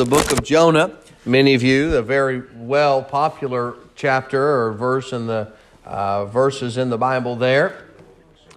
the 0.00 0.06
book 0.06 0.32
of 0.32 0.42
Jonah. 0.42 0.96
Many 1.26 1.52
of 1.52 1.62
you, 1.62 1.94
a 1.94 2.00
very 2.00 2.42
well 2.54 3.02
popular 3.02 3.74
chapter 3.96 4.42
or 4.42 4.72
verse 4.72 5.12
in 5.12 5.26
the 5.26 5.52
uh, 5.84 6.24
verses 6.24 6.78
in 6.78 6.88
the 6.88 6.96
Bible 6.96 7.36
there. 7.36 7.84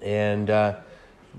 And 0.01 0.49
uh, 0.49 0.79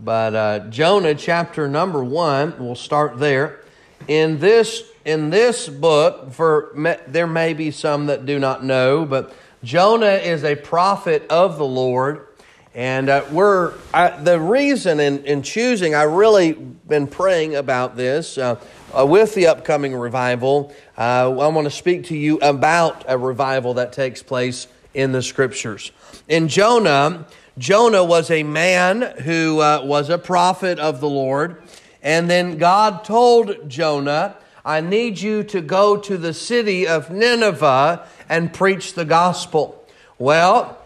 but 0.04 0.34
uh, 0.34 0.58
Jonah 0.68 1.14
chapter 1.14 1.68
number 1.68 2.04
one, 2.04 2.52
we'll 2.58 2.74
start 2.74 3.18
there. 3.18 3.60
In 4.06 4.40
this 4.40 4.82
in 5.06 5.30
this 5.30 5.70
book, 5.70 6.34
for 6.34 6.74
there 7.06 7.26
may 7.26 7.54
be 7.54 7.70
some 7.70 8.04
that 8.04 8.26
do 8.26 8.38
not 8.38 8.62
know, 8.62 9.06
but 9.06 9.32
Jonah 9.62 10.16
is 10.16 10.44
a 10.44 10.54
prophet 10.54 11.26
of 11.30 11.56
the 11.56 11.64
Lord. 11.64 12.26
And 12.74 13.08
uh, 13.08 13.24
we're 13.30 13.74
I, 13.92 14.10
the 14.10 14.40
reason 14.40 14.98
in, 14.98 15.24
in 15.24 15.42
choosing, 15.42 15.94
I 15.94 16.02
really 16.02 16.54
been 16.54 17.06
praying 17.06 17.54
about 17.54 17.96
this 17.96 18.36
uh, 18.36 18.60
uh, 18.92 19.06
with 19.06 19.34
the 19.36 19.46
upcoming 19.46 19.94
revival. 19.94 20.74
Uh, 20.98 21.30
I 21.38 21.46
want 21.48 21.66
to 21.66 21.70
speak 21.70 22.06
to 22.06 22.16
you 22.16 22.38
about 22.38 23.04
a 23.06 23.16
revival 23.16 23.74
that 23.74 23.92
takes 23.92 24.24
place 24.24 24.66
in 24.92 25.12
the 25.12 25.22
scriptures. 25.22 25.92
In 26.28 26.48
Jonah, 26.48 27.26
Jonah 27.58 28.02
was 28.02 28.28
a 28.32 28.42
man 28.42 29.02
who 29.20 29.60
uh, 29.60 29.82
was 29.84 30.10
a 30.10 30.18
prophet 30.18 30.80
of 30.80 31.00
the 31.00 31.08
Lord, 31.08 31.62
and 32.02 32.28
then 32.28 32.58
God 32.58 33.04
told 33.04 33.70
Jonah, 33.70 34.36
"I 34.64 34.80
need 34.80 35.20
you 35.20 35.44
to 35.44 35.60
go 35.60 35.96
to 35.96 36.18
the 36.18 36.34
city 36.34 36.88
of 36.88 37.08
Nineveh 37.08 38.04
and 38.28 38.52
preach 38.52 38.94
the 38.94 39.04
gospel." 39.04 39.86
Well, 40.18 40.76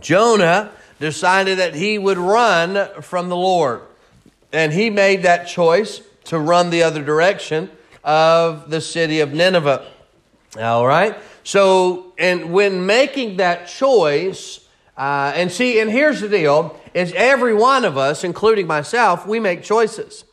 Jonah 0.00 0.70
decided 0.98 1.58
that 1.58 1.74
he 1.74 1.98
would 1.98 2.18
run 2.18 3.02
from 3.02 3.28
the 3.28 3.36
Lord. 3.36 3.82
And 4.52 4.72
he 4.72 4.90
made 4.90 5.22
that 5.22 5.46
choice 5.46 6.00
to 6.24 6.38
run 6.38 6.70
the 6.70 6.82
other 6.82 7.02
direction 7.04 7.70
of 8.02 8.70
the 8.70 8.80
city 8.80 9.20
of 9.20 9.32
Nineveh. 9.32 9.86
All 10.58 10.86
right? 10.86 11.16
So, 11.44 12.12
and 12.18 12.52
when 12.52 12.86
making 12.86 13.36
that 13.36 13.68
choice, 13.68 14.66
uh, 14.96 15.32
and 15.34 15.52
see, 15.52 15.80
and 15.80 15.90
here's 15.90 16.20
the 16.20 16.28
deal 16.28 16.80
is 16.94 17.12
every 17.12 17.52
one 17.52 17.84
of 17.84 17.98
us, 17.98 18.24
including 18.24 18.66
myself, 18.66 19.26
we 19.26 19.38
make 19.38 19.62
choices. 19.62 20.24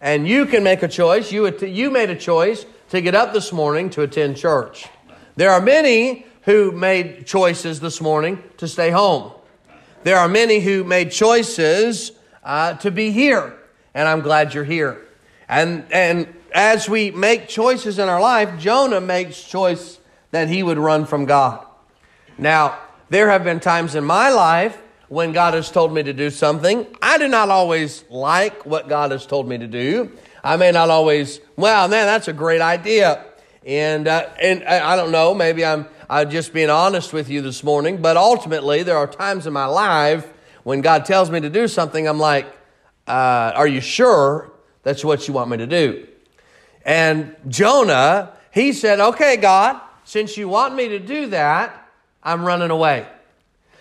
And 0.00 0.26
you 0.26 0.46
can 0.46 0.62
make 0.62 0.82
a 0.82 0.88
choice. 0.88 1.32
You, 1.32 1.52
you 1.58 1.90
made 1.90 2.10
a 2.10 2.16
choice 2.16 2.64
to 2.90 3.00
get 3.00 3.14
up 3.14 3.32
this 3.32 3.52
morning 3.52 3.90
to 3.90 4.02
attend 4.02 4.36
church. 4.36 4.86
There 5.36 5.50
are 5.50 5.60
many 5.60 6.26
who 6.42 6.72
made 6.72 7.26
choices 7.26 7.80
this 7.80 8.00
morning 8.00 8.42
to 8.58 8.68
stay 8.68 8.90
home. 8.90 9.32
There 10.04 10.18
are 10.18 10.28
many 10.28 10.60
who 10.60 10.82
made 10.84 11.12
choices 11.12 12.12
uh, 12.42 12.74
to 12.74 12.90
be 12.90 13.12
here, 13.12 13.56
and 13.94 14.08
I'm 14.08 14.20
glad 14.20 14.52
you're 14.52 14.64
here. 14.64 15.00
And, 15.48 15.84
and 15.92 16.32
as 16.52 16.88
we 16.88 17.10
make 17.10 17.46
choices 17.48 17.98
in 17.98 18.08
our 18.08 18.20
life, 18.20 18.58
Jonah 18.58 19.00
makes 19.00 19.42
choice 19.42 19.98
that 20.32 20.48
he 20.48 20.62
would 20.62 20.78
run 20.78 21.06
from 21.06 21.24
God. 21.24 21.64
Now, 22.36 22.78
there 23.10 23.28
have 23.28 23.44
been 23.44 23.60
times 23.60 23.94
in 23.94 24.04
my 24.04 24.30
life 24.30 24.76
when 25.08 25.32
God 25.32 25.54
has 25.54 25.70
told 25.70 25.92
me 25.92 26.02
to 26.02 26.12
do 26.12 26.30
something. 26.30 26.86
I 27.02 27.18
do 27.18 27.28
not 27.28 27.50
always 27.50 28.04
like 28.08 28.64
what 28.64 28.88
God 28.88 29.10
has 29.10 29.26
told 29.26 29.46
me 29.46 29.58
to 29.58 29.66
do. 29.66 30.10
I 30.42 30.56
may 30.56 30.72
not 30.72 30.90
always, 30.90 31.40
well, 31.54 31.86
man, 31.86 32.06
that's 32.06 32.28
a 32.28 32.32
great 32.32 32.60
idea. 32.60 33.24
And, 33.64 34.08
uh, 34.08 34.28
and 34.40 34.64
I 34.64 34.96
don't 34.96 35.12
know, 35.12 35.34
maybe 35.34 35.64
I'm 35.64 35.86
I'm 36.12 36.28
just 36.28 36.52
being 36.52 36.68
honest 36.68 37.14
with 37.14 37.30
you 37.30 37.40
this 37.40 37.64
morning, 37.64 38.02
but 38.02 38.18
ultimately, 38.18 38.82
there 38.82 38.98
are 38.98 39.06
times 39.06 39.46
in 39.46 39.54
my 39.54 39.64
life 39.64 40.30
when 40.62 40.82
God 40.82 41.06
tells 41.06 41.30
me 41.30 41.40
to 41.40 41.48
do 41.48 41.66
something, 41.66 42.06
I'm 42.06 42.18
like, 42.18 42.44
uh, 43.06 43.52
Are 43.54 43.66
you 43.66 43.80
sure 43.80 44.52
that's 44.82 45.02
what 45.02 45.26
you 45.26 45.32
want 45.32 45.48
me 45.48 45.56
to 45.56 45.66
do? 45.66 46.06
And 46.84 47.34
Jonah, 47.48 48.34
he 48.50 48.74
said, 48.74 49.00
Okay, 49.00 49.38
God, 49.38 49.80
since 50.04 50.36
you 50.36 50.50
want 50.50 50.74
me 50.74 50.88
to 50.88 50.98
do 50.98 51.28
that, 51.28 51.88
I'm 52.22 52.44
running 52.44 52.70
away. 52.70 53.06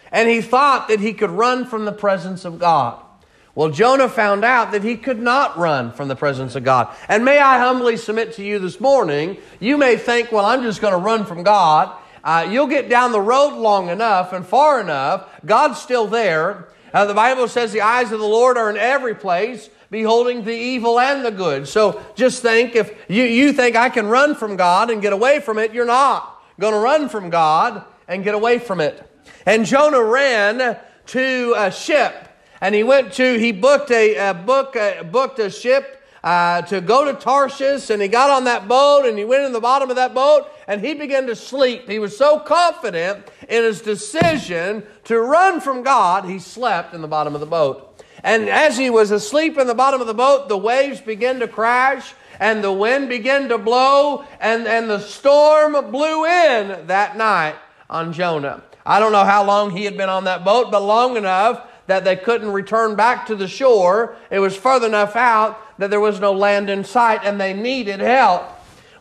And 0.10 0.30
he 0.30 0.40
thought 0.40 0.88
that 0.88 1.02
he 1.02 1.12
could 1.12 1.32
run 1.32 1.66
from 1.66 1.84
the 1.84 1.92
presence 1.92 2.46
of 2.46 2.60
God. 2.60 3.04
Well, 3.56 3.72
Jonah 3.72 4.08
found 4.08 4.46
out 4.46 4.72
that 4.72 4.86
he 4.86 4.96
could 4.96 5.20
not 5.22 5.58
run 5.58 5.92
from 5.92 6.08
the 6.08 6.16
presence 6.16 6.56
of 6.56 6.64
God. 6.64 6.96
And 7.10 7.26
may 7.26 7.40
I 7.40 7.60
humbly 7.60 7.98
submit 7.98 8.32
to 8.36 8.42
you 8.42 8.58
this 8.58 8.80
morning, 8.80 9.36
you 9.60 9.78
may 9.78 9.98
think, 9.98 10.32
well, 10.32 10.46
I'm 10.46 10.64
just 10.64 10.80
going 10.80 10.94
to 10.94 10.98
run 10.98 11.26
from 11.26 11.44
God 11.44 11.98
uh, 12.24 12.48
you'll 12.50 12.68
get 12.68 12.90
down 12.90 13.12
the 13.12 13.22
road 13.22 13.56
long 13.56 13.90
enough 13.90 14.34
and 14.34 14.46
far 14.46 14.80
enough, 14.80 15.30
God's 15.46 15.80
still 15.80 16.08
there. 16.08 16.68
Uh, 16.94 17.06
the 17.06 17.14
Bible 17.14 17.48
says 17.48 17.72
the 17.72 17.82
eyes 17.82 18.12
of 18.12 18.20
the 18.20 18.28
Lord 18.28 18.58
are 18.58 18.70
in 18.70 18.78
every 18.78 19.16
place, 19.16 19.70
beholding 19.90 20.44
the 20.44 20.56
evil 20.56 21.00
and 21.00 21.26
the 21.26 21.32
good. 21.32 21.68
So 21.68 22.02
just 22.16 22.42
think 22.42 22.76
if 22.76 22.94
you, 23.10 23.24
you 23.24 23.54
think 23.54 23.76
I 23.76 23.90
can 23.90 24.08
run 24.08 24.36
from 24.36 24.56
God 24.56 24.90
and 24.90 25.02
get 25.02 25.14
away 25.14 25.40
from 25.40 25.58
it, 25.58 25.74
you're 25.74 25.86
not 25.86 26.42
going 26.60 26.74
to 26.74 26.80
run 26.80 27.10
from 27.10 27.30
God 27.30 27.84
and 28.08 28.24
get 28.24 28.36
away 28.36 28.60
from 28.60 28.80
it. 28.80 29.04
And 29.46 29.66
Jonah 29.66 30.04
ran 30.04 30.78
to 31.08 31.54
a 31.58 31.72
ship 31.72 32.30
and 32.62 32.76
he 32.76 32.84
went 32.84 33.14
to, 33.14 33.40
he 33.40 33.52
booked 33.52 33.90
a, 33.92 34.30
a 34.30 34.34
book, 34.34 34.76
a, 34.76 35.04
booked 35.04 35.40
a 35.40 35.50
ship 35.50 36.01
uh, 36.24 36.62
to 36.64 36.82
go 36.82 37.06
to 37.06 37.14
Tarshish, 37.14 37.90
and 37.90 38.02
he 38.02 38.08
got 38.08 38.30
on 38.30 38.44
that 38.44 38.68
boat 38.68 39.06
and 39.06 39.18
he 39.18 39.26
went 39.26 39.44
in 39.44 39.54
the 39.54 39.60
bottom 39.60 39.90
of 39.90 39.96
that 39.96 40.14
boat 40.14 40.48
and 40.68 40.82
he 40.82 40.94
began 40.94 41.26
to 41.28 41.36
sleep. 41.36 41.90
He 41.90 42.00
was 42.00 42.16
so 42.16 42.40
confident 42.40 43.28
in 43.50 43.64
his 43.64 43.82
decision 43.82 44.84
to 45.06 45.20
run 45.20 45.60
from 45.60 45.84
God, 45.84 46.26
he 46.26 46.40
slept 46.40 46.94
in 46.94 47.02
the 47.02 47.08
bottom 47.08 47.34
of 47.34 47.42
the 47.42 47.48
boat. 47.48 47.88
And 48.24 48.50
as 48.50 48.78
he 48.78 48.90
was 48.90 49.10
asleep 49.10 49.58
in 49.58 49.66
the 49.66 49.74
bottom 49.74 50.00
of 50.00 50.08
the 50.08 50.14
boat, 50.14 50.48
the 50.48 50.58
waves 50.58 51.02
began 51.02 51.40
to 51.40 51.48
crash 51.48 52.14
and 52.40 52.64
the 52.64 52.72
wind 52.72 53.10
began 53.10 53.50
to 53.50 53.58
blow 53.58 54.26
and, 54.40 54.68
and 54.68 54.90
the 54.90 55.00
storm 55.00 55.92
blew 55.92 56.26
in 56.26 56.88
that 56.88 57.18
night 57.18 57.56
on 57.90 58.14
Jonah. 58.14 58.64
I 58.86 59.00
don't 59.00 59.12
know 59.12 59.24
how 59.24 59.44
long 59.44 59.72
he 59.72 59.86
had 59.86 59.98
been 59.98 60.10
on 60.10 60.26
that 60.26 60.44
boat, 60.44 60.72
but 60.72 60.82
long 60.82 61.18
enough 61.18 61.68
that 61.88 62.04
they 62.04 62.16
couldn't 62.16 62.52
return 62.52 62.96
back 62.96 63.26
to 63.28 63.36
the 63.36 63.48
shore. 63.48 64.16
It 64.30 64.40
was 64.40 64.56
further 64.56 64.88
enough 64.88 65.16
out 65.16 65.60
that 65.82 65.90
there 65.90 66.00
was 66.00 66.20
no 66.20 66.32
land 66.32 66.70
in 66.70 66.84
sight 66.84 67.22
and 67.24 67.42
they 67.42 67.54
needed 67.54 68.00
help. 68.00 68.44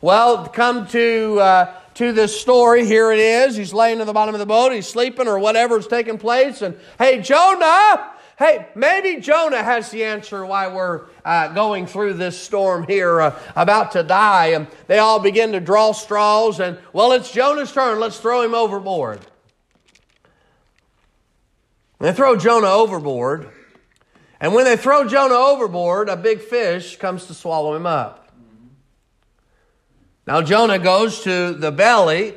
Well, 0.00 0.48
come 0.48 0.86
to, 0.88 1.38
uh, 1.38 1.74
to 1.96 2.12
this 2.12 2.40
story. 2.40 2.86
Here 2.86 3.12
it 3.12 3.18
is. 3.18 3.54
He's 3.54 3.74
laying 3.74 4.00
in 4.00 4.06
the 4.06 4.14
bottom 4.14 4.34
of 4.34 4.38
the 4.38 4.46
boat. 4.46 4.72
He's 4.72 4.88
sleeping 4.88 5.28
or 5.28 5.38
whatever's 5.38 5.86
taking 5.86 6.16
place. 6.16 6.62
And 6.62 6.78
hey, 6.98 7.20
Jonah, 7.20 8.12
hey, 8.38 8.66
maybe 8.74 9.20
Jonah 9.20 9.62
has 9.62 9.90
the 9.90 10.04
answer 10.04 10.46
why 10.46 10.68
we're 10.68 11.02
uh, 11.22 11.48
going 11.48 11.86
through 11.86 12.14
this 12.14 12.40
storm 12.40 12.86
here, 12.86 13.20
uh, 13.20 13.38
about 13.54 13.92
to 13.92 14.02
die. 14.02 14.52
And 14.52 14.66
they 14.86 15.00
all 15.00 15.18
begin 15.18 15.52
to 15.52 15.60
draw 15.60 15.92
straws. 15.92 16.60
And 16.60 16.78
well, 16.94 17.12
it's 17.12 17.30
Jonah's 17.30 17.72
turn. 17.72 18.00
Let's 18.00 18.18
throw 18.18 18.40
him 18.40 18.54
overboard. 18.54 19.20
They 21.98 22.14
throw 22.14 22.36
Jonah 22.36 22.70
overboard. 22.70 23.50
And 24.40 24.54
when 24.54 24.64
they 24.64 24.76
throw 24.76 25.06
Jonah 25.06 25.34
overboard, 25.34 26.08
a 26.08 26.16
big 26.16 26.40
fish 26.40 26.96
comes 26.96 27.26
to 27.26 27.34
swallow 27.34 27.74
him 27.74 27.86
up. 27.86 28.32
Now 30.26 30.40
Jonah 30.40 30.78
goes 30.78 31.22
to 31.24 31.52
the 31.52 31.70
belly 31.70 32.34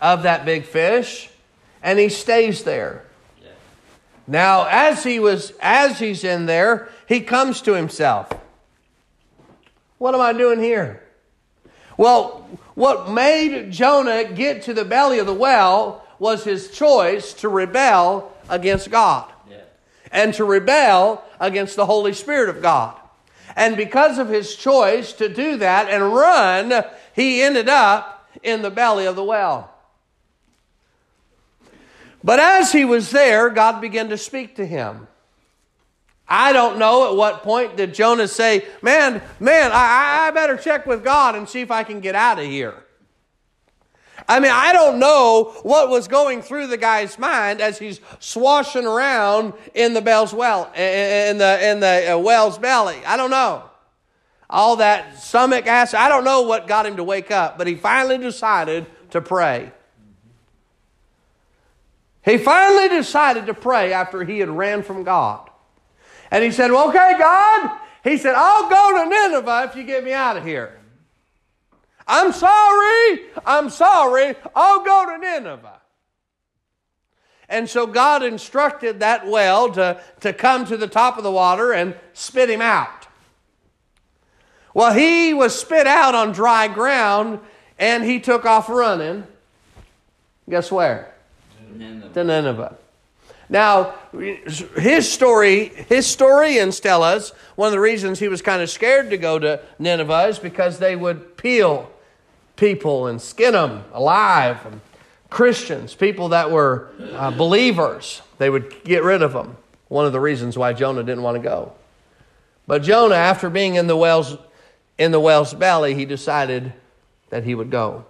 of 0.00 0.22
that 0.22 0.44
big 0.44 0.64
fish 0.64 1.30
and 1.82 1.98
he 1.98 2.08
stays 2.08 2.62
there. 2.62 3.04
Now, 4.28 4.66
as 4.70 5.02
he 5.02 5.18
was 5.18 5.52
as 5.60 5.98
he's 5.98 6.22
in 6.22 6.46
there, 6.46 6.88
he 7.08 7.20
comes 7.20 7.60
to 7.62 7.74
himself. 7.74 8.30
What 9.98 10.14
am 10.14 10.20
I 10.20 10.32
doing 10.32 10.60
here? 10.60 11.02
Well, 11.96 12.48
what 12.74 13.10
made 13.10 13.72
Jonah 13.72 14.24
get 14.24 14.62
to 14.62 14.74
the 14.74 14.84
belly 14.84 15.18
of 15.18 15.26
the 15.26 15.34
well 15.34 16.06
was 16.20 16.44
his 16.44 16.70
choice 16.70 17.32
to 17.34 17.48
rebel 17.48 18.32
against 18.48 18.90
God 18.90 19.32
and 20.12 20.34
to 20.34 20.44
rebel 20.44 21.24
against 21.40 21.74
the 21.74 21.86
Holy 21.86 22.12
Spirit 22.12 22.48
of 22.48 22.62
God. 22.62 22.96
And 23.56 23.76
because 23.76 24.18
of 24.18 24.28
his 24.28 24.54
choice 24.54 25.12
to 25.14 25.28
do 25.28 25.56
that 25.56 25.88
and 25.88 26.14
run, 26.14 26.84
he 27.14 27.42
ended 27.42 27.68
up 27.68 28.30
in 28.42 28.62
the 28.62 28.70
belly 28.70 29.06
of 29.06 29.16
the 29.16 29.24
well. 29.24 29.70
But 32.24 32.38
as 32.38 32.72
he 32.72 32.84
was 32.84 33.10
there, 33.10 33.50
God 33.50 33.80
began 33.80 34.08
to 34.10 34.18
speak 34.18 34.56
to 34.56 34.66
him. 34.66 35.08
I 36.28 36.52
don't 36.52 36.78
know 36.78 37.10
at 37.10 37.16
what 37.16 37.42
point 37.42 37.76
did 37.76 37.94
Jonah 37.94 38.28
say, 38.28 38.64
Man, 38.80 39.20
man, 39.40 39.70
I, 39.72 40.28
I 40.28 40.30
better 40.30 40.56
check 40.56 40.86
with 40.86 41.02
God 41.02 41.34
and 41.34 41.48
see 41.48 41.60
if 41.60 41.70
I 41.70 41.82
can 41.82 42.00
get 42.00 42.14
out 42.14 42.38
of 42.38 42.44
here. 42.44 42.84
I 44.28 44.40
mean, 44.40 44.52
I 44.52 44.72
don't 44.72 44.98
know 44.98 45.54
what 45.62 45.88
was 45.88 46.08
going 46.08 46.42
through 46.42 46.68
the 46.68 46.76
guy's 46.76 47.18
mind 47.18 47.60
as 47.60 47.78
he's 47.78 48.00
swashing 48.20 48.86
around 48.86 49.54
in 49.74 49.94
the 49.94 50.00
bell's 50.00 50.32
well, 50.32 50.72
in 50.74 51.38
the 51.38 51.70
in 51.70 51.80
the 51.80 52.14
uh, 52.14 52.18
well's 52.18 52.58
belly. 52.58 53.00
I 53.04 53.16
don't 53.16 53.30
know. 53.30 53.64
All 54.48 54.76
that 54.76 55.18
stomach 55.18 55.66
acid. 55.66 55.98
I 55.98 56.08
don't 56.08 56.24
know 56.24 56.42
what 56.42 56.66
got 56.66 56.86
him 56.86 56.96
to 56.96 57.04
wake 57.04 57.30
up, 57.30 57.58
but 57.58 57.66
he 57.66 57.74
finally 57.74 58.18
decided 58.18 58.86
to 59.10 59.20
pray. 59.20 59.72
He 62.24 62.38
finally 62.38 62.88
decided 62.88 63.46
to 63.46 63.54
pray 63.54 63.92
after 63.92 64.24
he 64.24 64.38
had 64.38 64.48
ran 64.48 64.82
from 64.82 65.04
God. 65.04 65.50
And 66.30 66.44
he 66.44 66.50
said, 66.50 66.70
well, 66.70 66.88
Okay, 66.90 67.16
God. 67.18 67.78
He 68.04 68.16
said, 68.16 68.34
I'll 68.36 68.68
go 68.68 69.04
to 69.04 69.10
Nineveh 69.10 69.68
if 69.70 69.76
you 69.76 69.84
get 69.84 70.02
me 70.02 70.12
out 70.12 70.36
of 70.36 70.44
here. 70.44 70.78
I'm 72.06 72.32
sorry, 72.32 73.20
I'm 73.46 73.70
sorry, 73.70 74.34
I'll 74.54 74.84
go 74.84 75.06
to 75.06 75.18
Nineveh. 75.18 75.80
And 77.48 77.68
so 77.68 77.86
God 77.86 78.22
instructed 78.22 79.00
that 79.00 79.26
well 79.26 79.70
to, 79.72 80.00
to 80.20 80.32
come 80.32 80.64
to 80.66 80.76
the 80.76 80.86
top 80.86 81.18
of 81.18 81.22
the 81.22 81.30
water 81.30 81.72
and 81.72 81.94
spit 82.14 82.48
him 82.48 82.62
out. 82.62 83.06
Well, 84.72 84.94
he 84.94 85.34
was 85.34 85.58
spit 85.58 85.86
out 85.86 86.14
on 86.14 86.32
dry 86.32 86.66
ground 86.66 87.40
and 87.78 88.04
he 88.04 88.20
took 88.20 88.46
off 88.46 88.70
running. 88.70 89.26
Guess 90.48 90.72
where? 90.72 91.14
Nineveh. 91.74 92.08
To 92.14 92.24
Nineveh. 92.24 92.76
Now, 93.50 93.96
his 94.78 95.12
story, 95.12 95.68
historians 95.68 96.80
tell 96.80 97.02
us 97.02 97.32
one 97.56 97.66
of 97.66 97.72
the 97.72 97.80
reasons 97.80 98.18
he 98.18 98.28
was 98.28 98.40
kind 98.40 98.62
of 98.62 98.70
scared 98.70 99.10
to 99.10 99.18
go 99.18 99.38
to 99.38 99.60
Nineveh 99.78 100.28
is 100.28 100.38
because 100.38 100.78
they 100.78 100.96
would 100.96 101.36
peel 101.36 101.91
people 102.62 103.08
and 103.08 103.20
skin 103.20 103.54
them 103.54 103.82
alive. 103.92 104.64
And 104.64 104.80
Christians, 105.30 105.96
people 105.96 106.28
that 106.28 106.52
were 106.52 106.90
uh, 107.12 107.32
believers, 107.32 108.22
they 108.38 108.48
would 108.48 108.84
get 108.84 109.02
rid 109.02 109.20
of 109.20 109.32
them. 109.32 109.56
One 109.88 110.06
of 110.06 110.12
the 110.12 110.20
reasons 110.20 110.56
why 110.56 110.72
Jonah 110.72 111.02
didn't 111.02 111.24
want 111.24 111.36
to 111.36 111.42
go. 111.42 111.72
But 112.68 112.84
Jonah, 112.84 113.16
after 113.16 113.50
being 113.50 113.74
in 113.74 113.88
the 113.88 113.96
whale's, 113.96 114.36
in 114.96 115.10
the 115.10 115.18
whale's 115.18 115.52
belly, 115.52 115.94
he 115.96 116.04
decided 116.04 116.72
that 117.30 117.42
he 117.42 117.56
would 117.56 117.68
go. 117.68 118.04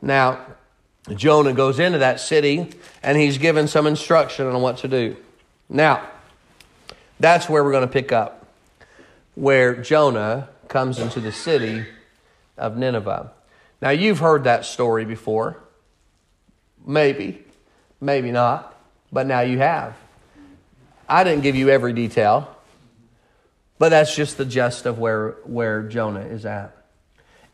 Now, 0.00 0.46
Jonah 1.12 1.52
goes 1.52 1.80
into 1.80 1.98
that 1.98 2.20
city 2.20 2.70
and 3.02 3.18
he's 3.18 3.38
given 3.38 3.66
some 3.66 3.88
instruction 3.88 4.46
on 4.46 4.62
what 4.62 4.78
to 4.78 4.88
do. 4.88 5.16
Now, 5.68 6.08
that's 7.18 7.48
where 7.48 7.64
we're 7.64 7.72
going 7.72 7.88
to 7.88 7.92
pick 7.92 8.12
up, 8.12 8.46
where 9.34 9.74
Jonah 9.74 10.48
comes 10.68 11.00
into 11.00 11.18
the 11.18 11.32
city 11.32 11.86
of 12.56 12.76
Nineveh. 12.76 13.32
Now, 13.80 13.90
you've 13.90 14.18
heard 14.18 14.44
that 14.44 14.64
story 14.64 15.04
before. 15.04 15.56
Maybe, 16.84 17.44
maybe 18.00 18.32
not, 18.32 18.74
but 19.12 19.26
now 19.26 19.40
you 19.40 19.58
have. 19.58 19.96
I 21.08 21.24
didn't 21.24 21.42
give 21.42 21.56
you 21.56 21.70
every 21.70 21.92
detail, 21.92 22.54
but 23.78 23.90
that's 23.90 24.14
just 24.14 24.36
the 24.36 24.44
gist 24.44 24.86
of 24.86 24.98
where, 24.98 25.36
where 25.44 25.82
Jonah 25.82 26.20
is 26.20 26.44
at. 26.44 26.74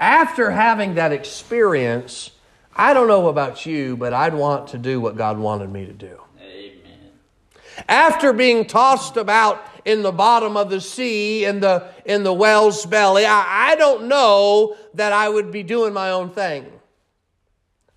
After 0.01 0.51
having 0.51 0.95
that 0.95 1.13
experience, 1.13 2.31
I 2.75 2.95
don't 2.95 3.07
know 3.07 3.29
about 3.29 3.67
you, 3.67 3.97
but 3.97 4.13
I'd 4.13 4.35
want 4.35 4.69
to 4.69 4.79
do 4.79 5.01
what 5.01 5.17
God 5.17 5.39
wanted 5.39 5.71
me 5.71 5.87
to 5.87 5.93
do. 5.93 6.21
Amen. 6.41 7.13
After 7.89 8.33
being 8.33 8.65
tossed 8.65 9.17
about 9.17 9.65
in 9.85 10.03
the 10.03 10.13
bottom 10.13 10.57
of 10.57 10.71
the 10.71 10.81
sea, 10.81 11.45
in 11.45 11.61
the, 11.61 11.89
in 12.05 12.23
the 12.23 12.33
whale's 12.33 12.87
belly, 12.87 13.27
I, 13.27 13.73
I 13.73 13.77
don't 13.77 14.09
know 14.09 14.77
that 14.95 15.13
I 15.13 15.29
would 15.29 15.51
be 15.51 15.63
doing 15.63 15.93
my 15.93 16.11
own 16.11 16.31
thing. 16.31 16.71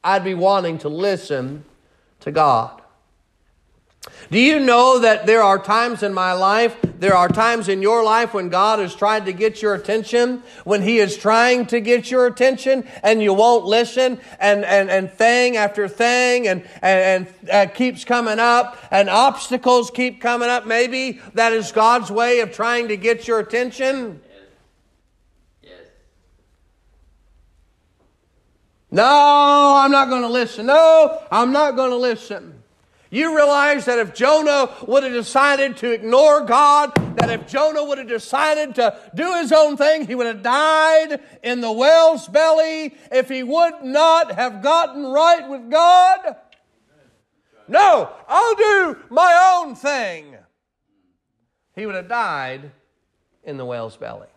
I'd 0.03 0.23
be 0.23 0.33
wanting 0.33 0.77
to 0.79 0.89
listen 0.89 1.65
to 2.21 2.31
God. 2.31 2.81
Do 4.29 4.39
you 4.39 4.59
know 4.59 4.99
that 4.99 5.25
there 5.25 5.41
are 5.41 5.57
times 5.57 6.03
in 6.03 6.13
my 6.13 6.33
life, 6.33 6.75
there 6.99 7.15
are 7.15 7.29
times 7.29 7.69
in 7.69 7.81
your 7.81 8.03
life 8.03 8.33
when 8.33 8.49
God 8.49 8.79
has 8.79 8.93
tried 8.93 9.25
to 9.25 9.33
get 9.33 9.61
your 9.61 9.73
attention, 9.73 10.43
when 10.63 10.81
He 10.81 10.99
is 10.99 11.17
trying 11.17 11.65
to 11.67 11.79
get 11.79 12.11
your 12.11 12.25
attention 12.27 12.85
and 13.03 13.21
you 13.21 13.33
won't 13.33 13.65
listen 13.65 14.19
and, 14.39 14.65
and, 14.65 14.89
and 14.89 15.11
thing 15.11 15.55
after 15.55 15.87
thing 15.87 16.47
and, 16.47 16.67
and, 16.81 17.27
and 17.27 17.49
uh, 17.49 17.71
keeps 17.73 18.03
coming 18.03 18.39
up 18.39 18.77
and 18.91 19.09
obstacles 19.09 19.91
keep 19.91 20.19
coming 20.19 20.49
up? 20.49 20.65
Maybe 20.65 21.21
that 21.33 21.53
is 21.53 21.71
God's 21.71 22.11
way 22.11 22.41
of 22.41 22.51
trying 22.51 22.89
to 22.89 22.97
get 22.97 23.27
your 23.27 23.39
attention. 23.39 24.21
No, 28.89 29.75
I'm 29.77 29.91
not 29.91 30.09
going 30.09 30.21
to 30.21 30.29
listen. 30.29 30.65
No, 30.65 31.21
I'm 31.29 31.51
not 31.51 31.75
going 31.75 31.91
to 31.91 31.97
listen. 31.97 32.56
You 33.09 33.35
realize 33.35 33.85
that 33.85 33.99
if 33.99 34.13
Jonah 34.13 34.69
would 34.85 35.03
have 35.03 35.13
decided 35.13 35.77
to 35.77 35.91
ignore 35.91 36.41
God, 36.41 36.93
that 37.17 37.29
if 37.29 37.47
Jonah 37.47 37.83
would 37.83 37.97
have 37.97 38.07
decided 38.07 38.75
to 38.75 38.97
do 39.15 39.33
his 39.35 39.51
own 39.51 39.77
thing, 39.77 40.05
he 40.05 40.15
would 40.15 40.27
have 40.27 40.43
died 40.43 41.21
in 41.41 41.61
the 41.61 41.71
whale's 41.71 42.27
belly 42.27 42.95
if 43.11 43.29
he 43.29 43.43
would 43.43 43.83
not 43.83 44.33
have 44.33 44.61
gotten 44.61 45.05
right 45.05 45.47
with 45.49 45.71
God? 45.71 46.35
No, 47.67 48.09
I'll 48.27 48.55
do 48.55 48.97
my 49.09 49.55
own 49.55 49.75
thing. 49.75 50.35
He 51.75 51.85
would 51.85 51.95
have 51.95 52.09
died 52.09 52.71
in 53.43 53.57
the 53.57 53.65
whale's 53.65 53.97
belly. 53.97 54.27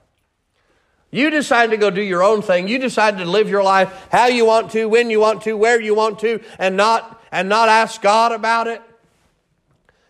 You 1.11 1.31
decide 1.31 1.71
to 1.71 1.77
go 1.77 1.91
do 1.91 2.03
your 2.03 2.23
own 2.23 2.41
thing. 2.41 2.69
You 2.69 2.79
decide 2.79 3.19
to 3.19 3.25
live 3.25 3.49
your 3.49 3.65
life 3.65 4.09
how 4.13 4.27
you 4.27 4.45
want 4.45 4.71
to, 4.73 4.89
when 4.89 5.11
you 5.11 5.19
want 5.19 5.43
to, 5.43 5.55
where 5.57 5.81
you 5.81 5.95
want 5.95 6.21
to, 6.21 6.41
and 6.59 6.77
not 6.77 7.20
and 7.33 7.49
not 7.49 7.69
ask 7.69 8.03
God 8.03 8.33
about 8.33 8.67
it, 8.67 8.83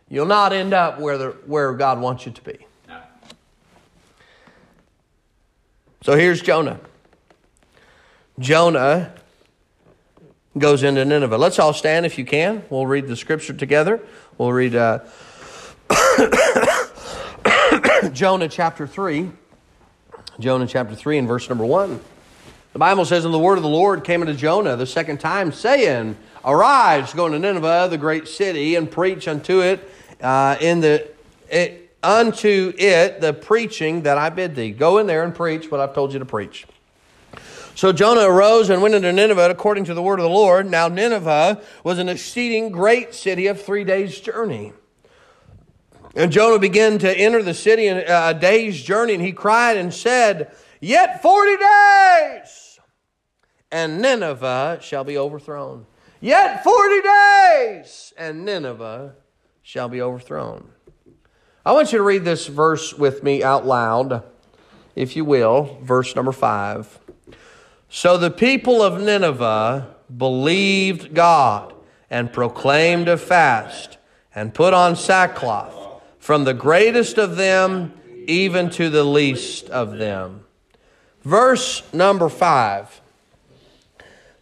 you'll 0.09 0.27
not 0.27 0.53
end 0.53 0.73
up 0.73 0.99
where, 0.99 1.19
the, 1.19 1.31
where 1.47 1.73
God 1.75 2.01
wants 2.01 2.27
you 2.27 2.33
to 2.33 2.43
be. 2.43 2.59
No. 2.89 3.01
So 6.03 6.17
here's 6.17 6.41
Jonah. 6.41 6.81
Jonah 8.39 9.13
goes 10.57 10.83
into 10.83 11.05
Nineveh. 11.05 11.37
Let's 11.37 11.59
all 11.59 11.73
stand 11.73 12.07
if 12.07 12.19
you 12.19 12.25
can. 12.25 12.65
We'll 12.71 12.87
read 12.87 13.07
the 13.07 13.17
scripture 13.17 13.53
together. 13.53 14.01
We'll 14.39 14.53
read 14.53 14.75
uh, 14.75 15.01
Jonah 18.13 18.49
chapter 18.49 18.87
3. 18.87 19.31
Jonah 20.39 20.67
chapter 20.67 20.95
3 20.95 21.19
and 21.19 21.29
verse 21.29 21.49
number 21.49 21.67
1. 21.67 22.01
The 22.73 22.79
Bible 22.79 23.05
says, 23.05 23.25
And 23.25 23.35
the 23.35 23.39
word 23.39 23.59
of 23.59 23.63
the 23.63 23.69
Lord 23.69 24.05
came 24.05 24.23
unto 24.23 24.35
Jonah 24.35 24.77
the 24.77 24.87
second 24.87 25.19
time, 25.19 25.53
saying, 25.53 26.17
Arise, 26.45 27.13
go 27.13 27.27
into 27.27 27.39
Nineveh, 27.39 27.89
the 27.91 27.99
great 27.99 28.27
city, 28.27 28.75
and 28.75 28.91
preach 28.91 29.29
unto 29.29 29.61
it 29.61 29.91
uh, 30.23 30.57
in 30.61 30.81
the 30.81 31.09
it, 31.51 31.95
unto 32.03 32.73
it 32.79 33.21
the 33.21 33.33
preaching 33.35 34.03
that 34.03 34.17
I 34.17 34.31
bid 34.31 34.55
thee. 34.55 34.71
Go 34.71 34.99
in 34.99 35.07
there 35.07 35.23
and 35.23 35.35
preach 35.35 35.71
what 35.71 35.81
I've 35.81 35.95
told 35.95 36.13
you 36.13 36.19
to 36.19 36.25
preach. 36.25 36.67
So 37.75 37.93
Jonah 37.93 38.23
arose 38.23 38.71
and 38.71 38.83
went 38.83 38.95
into 38.95 39.13
Nineveh 39.13 39.51
according 39.51 39.85
to 39.85 39.95
the 39.95 40.03
word 40.03 40.19
of 40.19 40.25
the 40.25 40.31
Lord. 40.31 40.71
Now 40.71 40.89
Nineveh 40.89 41.63
was 41.85 41.99
an 41.99 42.09
exceeding 42.09 42.71
great 42.71 43.15
city 43.15 43.47
of 43.47 43.61
three 43.61 43.85
days' 43.85 44.19
journey. 44.19 44.73
And 46.17 46.33
Jonah 46.33 46.59
began 46.59 46.99
to 46.99 47.19
enter 47.19 47.43
the 47.43 47.55
city 47.55 47.87
in 47.87 47.99
a 47.99 48.35
day's 48.35 48.83
journey, 48.83 49.15
and 49.15 49.23
he 49.23 49.33
cried 49.33 49.77
and 49.77 49.95
said, 49.95 50.53
Yet 50.81 51.23
forty 51.23 51.57
days, 51.57 52.81
and 53.71 54.00
Nineveh 54.00 54.79
shall 54.83 55.05
be 55.05 55.17
overthrown. 55.17 55.87
Yet 56.21 56.62
40 56.62 57.00
days, 57.00 58.12
and 58.19 58.45
Nineveh 58.45 59.15
shall 59.62 59.89
be 59.89 60.03
overthrown. 60.03 60.71
I 61.65 61.73
want 61.73 61.93
you 61.93 61.99
to 61.99 62.05
read 62.05 62.27
this 62.27 62.47
verse 62.47 62.93
with 62.93 63.23
me 63.23 63.43
out 63.43 63.67
loud, 63.67 64.23
if 64.95 65.17
you 65.17 65.25
will, 65.25 65.79
verse 65.83 66.15
number 66.15 66.33
5. 66.33 66.99
So 67.89 68.19
the 68.19 68.31
people 68.31 68.83
of 68.83 69.00
Nineveh 69.00 69.95
believed 70.15 71.15
God 71.15 71.73
and 72.11 72.33
proclaimed 72.33 73.09
a 73.09 73.17
fast 73.17 73.97
and 74.35 74.53
put 74.53 74.75
on 74.75 74.97
sackcloth, 74.97 76.03
from 76.19 76.45
the 76.45 76.55
greatest 76.55 77.17
of 77.17 77.37
them 77.37 77.95
even 78.27 78.69
to 78.71 78.91
the 78.91 79.05
least 79.05 79.71
of 79.71 79.97
them. 79.97 80.45
Verse 81.23 81.83
number 81.95 82.29
5. 82.29 83.00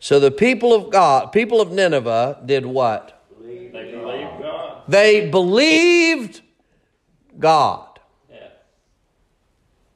So 0.01 0.21
the 0.21 0.31
people 0.31 0.73
of 0.73 0.91
God, 0.91 1.33
people 1.33 1.61
of 1.61 1.73
Nineveh, 1.73 2.43
did 2.45 2.65
what? 2.65 3.21
They 4.89 5.29
believed 5.29 6.41
God. 7.39 8.01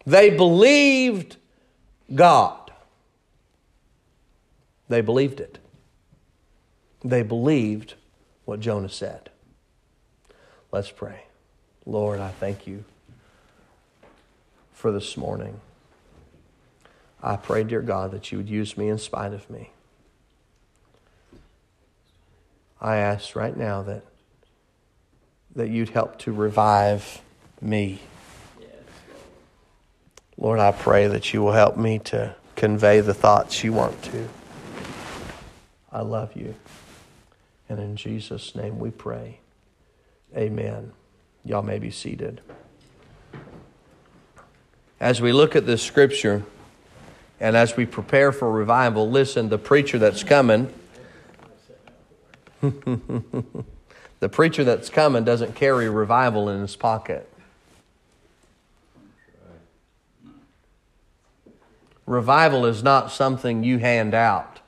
They 0.05 0.31
believed 0.31 1.37
God. 2.15 2.73
They 4.89 5.01
believed 5.01 5.41
it. 5.41 5.59
They 7.05 7.23
believed 7.23 7.95
what 8.45 8.61
Jonah 8.61 8.89
said. 8.89 9.31
Let's 10.71 10.91
pray. 10.91 11.23
Lord, 11.87 12.21
I 12.21 12.29
thank 12.29 12.67
you 12.67 12.85
for 14.73 14.93
this 14.93 15.17
morning. 15.17 15.61
I 17.23 17.37
pray, 17.37 17.63
dear 17.65 17.83
God, 17.83 18.11
that 18.11 18.33
you 18.33 18.39
would 18.39 18.49
use 18.49 18.77
me 18.77 18.89
in 18.89 18.99
spite 18.99 19.33
of 19.33 19.49
me. 19.49 19.71
I 22.83 22.97
ask 22.97 23.37
right 23.37 23.57
now 23.57 23.83
that, 23.83 24.03
that 25.55 25.71
you'd 25.71 25.91
help 25.91 26.19
to 26.21 26.33
revive 26.33 27.23
me. 27.61 28.01
Lord, 30.37 30.59
I 30.59 30.73
pray 30.73 31.07
that 31.07 31.33
you 31.33 31.43
will 31.43 31.53
help 31.53 31.77
me 31.77 32.01
to 32.01 32.35
convey 32.57 33.01
the 33.01 33.15
thoughts 33.15 33.63
you 33.63 33.73
want 33.73 34.03
to. 34.03 34.29
I 35.93 36.03
love 36.03 36.35
you. 36.35 36.57
And 37.69 37.79
in 37.79 37.95
Jesus' 37.95 38.57
name 38.57 38.81
we 38.81 38.91
pray. 38.91 39.39
Amen. 40.37 40.93
Y'all 41.45 41.63
may 41.63 41.79
be 41.79 41.93
seated. 41.93 42.41
As 44.99 45.23
we 45.23 45.33
look 45.33 45.55
at 45.55 45.67
this 45.67 45.83
scripture, 45.83 46.43
And 47.43 47.57
as 47.57 47.77
we 47.77 47.87
prepare 47.87 48.31
for 48.31 48.49
revival, 48.49 49.11
listen, 49.11 49.49
the 49.49 49.59
preacher 49.59 49.99
that's 49.99 50.23
coming, 50.23 50.73
the 54.21 54.29
preacher 54.31 54.63
that's 54.63 54.89
coming 54.89 55.25
doesn't 55.25 55.57
carry 55.57 55.89
revival 55.89 56.49
in 56.49 56.61
his 56.61 56.77
pocket. 56.77 57.29
Revival 62.07 62.65
is 62.65 62.83
not 62.83 63.11
something 63.11 63.65
you 63.65 63.79
hand 63.79 64.15
out. 64.15 64.61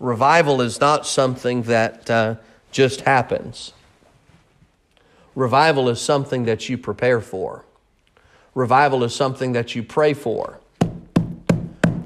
Revival 0.00 0.62
is 0.62 0.80
not 0.80 1.06
something 1.06 1.62
that 1.62 2.08
uh, 2.08 2.36
just 2.70 3.02
happens. 3.02 3.72
Revival 5.34 5.90
is 5.90 6.00
something 6.00 6.44
that 6.46 6.70
you 6.70 6.78
prepare 6.78 7.20
for. 7.20 7.66
Revival 8.54 9.04
is 9.04 9.14
something 9.14 9.52
that 9.52 9.74
you 9.74 9.82
pray 9.82 10.14
for. 10.14 10.58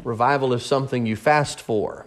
Revival 0.02 0.52
is 0.52 0.66
something 0.66 1.06
you 1.06 1.14
fast 1.14 1.60
for. 1.60 2.06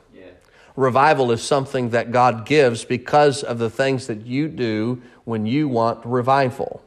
Revival 0.75 1.31
is 1.31 1.43
something 1.43 1.91
that 1.91 2.11
God 2.11 2.45
gives 2.45 2.83
because 2.83 3.43
of 3.43 3.59
the 3.59 3.69
things 3.69 4.07
that 4.07 4.25
you 4.25 4.47
do 4.47 5.01
when 5.23 5.45
you 5.45 5.67
want 5.67 6.05
revival 6.05 6.83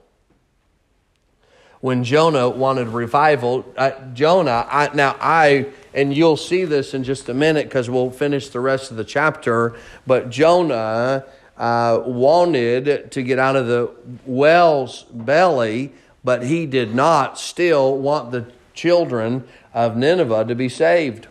when 1.87 2.03
Jonah 2.03 2.49
wanted 2.49 2.89
revival. 2.89 3.65
Uh, 3.77 3.93
Jonah, 4.13 4.67
I, 4.69 4.91
now 4.95 5.17
I, 5.21 5.67
and 5.95 6.13
you'll 6.13 6.37
see 6.37 6.65
this 6.65 6.95
in 6.95 7.05
just 7.05 7.29
a 7.29 7.35
minute 7.35 7.67
because 7.67 7.89
we'll 7.89 8.11
finish 8.11 8.49
the 8.49 8.59
rest 8.59 8.91
of 8.91 8.97
the 8.97 9.05
chapter, 9.05 9.77
but 10.07 10.31
Jonah 10.31 11.25
uh, 11.57 12.03
wanted 12.05 13.13
to 13.13 13.23
get 13.23 13.39
out 13.39 13.55
of 13.55 13.69
the 13.69 13.87
whale's 14.25 15.05
belly, 15.13 15.93
but 16.25 16.43
he 16.43 16.67
did 16.67 16.95
not 16.95 17.39
still 17.39 17.97
want 17.97 18.33
the 18.33 18.51
children 18.75 19.47
of 19.73 19.97
Nineveh 19.97 20.45
to 20.47 20.55
be 20.57 20.69
saved. 20.69 21.29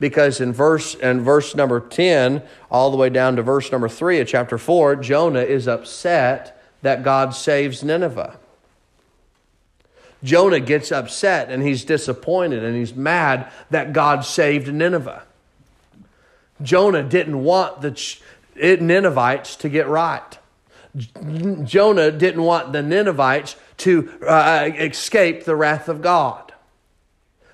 Because 0.00 0.40
in 0.40 0.52
verse 0.52 0.94
in 0.94 1.22
verse 1.22 1.54
number 1.54 1.80
10, 1.80 2.42
all 2.70 2.90
the 2.90 2.96
way 2.96 3.10
down 3.10 3.36
to 3.36 3.42
verse 3.42 3.72
number 3.72 3.88
3 3.88 4.20
of 4.20 4.28
chapter 4.28 4.58
4, 4.58 4.96
Jonah 4.96 5.42
is 5.42 5.66
upset 5.66 6.60
that 6.82 7.02
God 7.02 7.34
saves 7.34 7.82
Nineveh. 7.82 8.38
Jonah 10.22 10.60
gets 10.60 10.90
upset 10.90 11.50
and 11.50 11.62
he's 11.62 11.84
disappointed 11.84 12.64
and 12.64 12.76
he's 12.76 12.94
mad 12.94 13.50
that 13.70 13.92
God 13.92 14.24
saved 14.24 14.72
Nineveh. 14.72 15.22
Jonah 16.60 17.04
didn't 17.04 17.42
want 17.42 17.80
the 17.82 18.18
Ninevites 18.56 19.56
to 19.56 19.68
get 19.68 19.86
right. 19.86 20.38
Jonah 21.64 22.10
didn't 22.10 22.42
want 22.42 22.72
the 22.72 22.82
Ninevites 22.82 23.54
to 23.78 24.10
uh, 24.26 24.68
escape 24.74 25.44
the 25.44 25.54
wrath 25.54 25.88
of 25.88 26.02
God. 26.02 26.52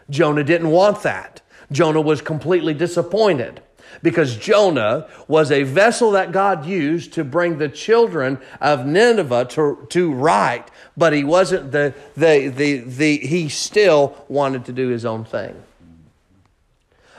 Jonah 0.09 0.45
didn't 0.45 0.71
want 0.71 1.03
that. 1.03 1.43
Jonah 1.73 2.01
was 2.01 2.21
completely 2.21 2.75
disappointed 2.75 3.61
because 4.03 4.37
Jonah 4.37 5.09
was 5.29 5.51
a 5.51 5.63
vessel 5.63 6.13
that 6.13 6.33
God 6.33 6.67
used 6.67 7.13
to 7.15 7.25
bring 7.25 7.59
the 7.59 7.69
children 7.69 8.39
of 8.61 8.87
Nineveh 8.87 9.47
to, 9.51 9.87
to 9.91 10.13
right, 10.13 10.69
but 10.97 11.13
he 11.13 11.25
wasn't 11.25 11.73
the, 11.73 11.95
the, 12.17 12.49
the, 12.49 12.79
the, 12.81 13.19
he 13.19 13.49
still 13.49 14.25
wanted 14.29 14.65
to 14.67 14.73
do 14.73 14.89
his 14.89 15.05
own 15.05 15.25
thing. 15.25 15.61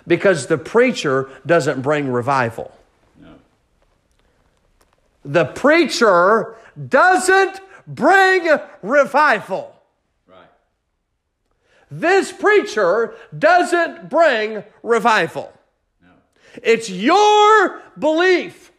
Because 0.08 0.48
the 0.48 0.58
preacher 0.58 1.30
doesn't 1.46 1.82
bring 1.82 2.12
revival. 2.12 2.72
No. 3.20 3.34
The 5.24 5.46
preacher 5.46 6.56
doesn't 6.88 7.60
bring 7.88 8.48
revival. 8.84 9.75
This 12.00 12.34
preacher 12.34 13.16
doesn't 13.38 14.10
bring 14.10 14.64
revival. 14.84 15.54
It's 16.62 16.90
your 16.90 17.82
belief. 17.98 18.74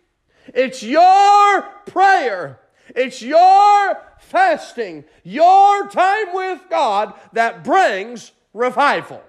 It's 0.55 0.83
your 0.83 1.63
prayer. 1.87 2.61
It's 2.95 3.23
your 3.23 4.03
fasting, 4.19 5.05
your 5.25 5.89
time 5.89 6.35
with 6.35 6.61
God 6.69 7.15
that 7.33 7.65
brings 7.65 8.33
revival. 8.53 9.23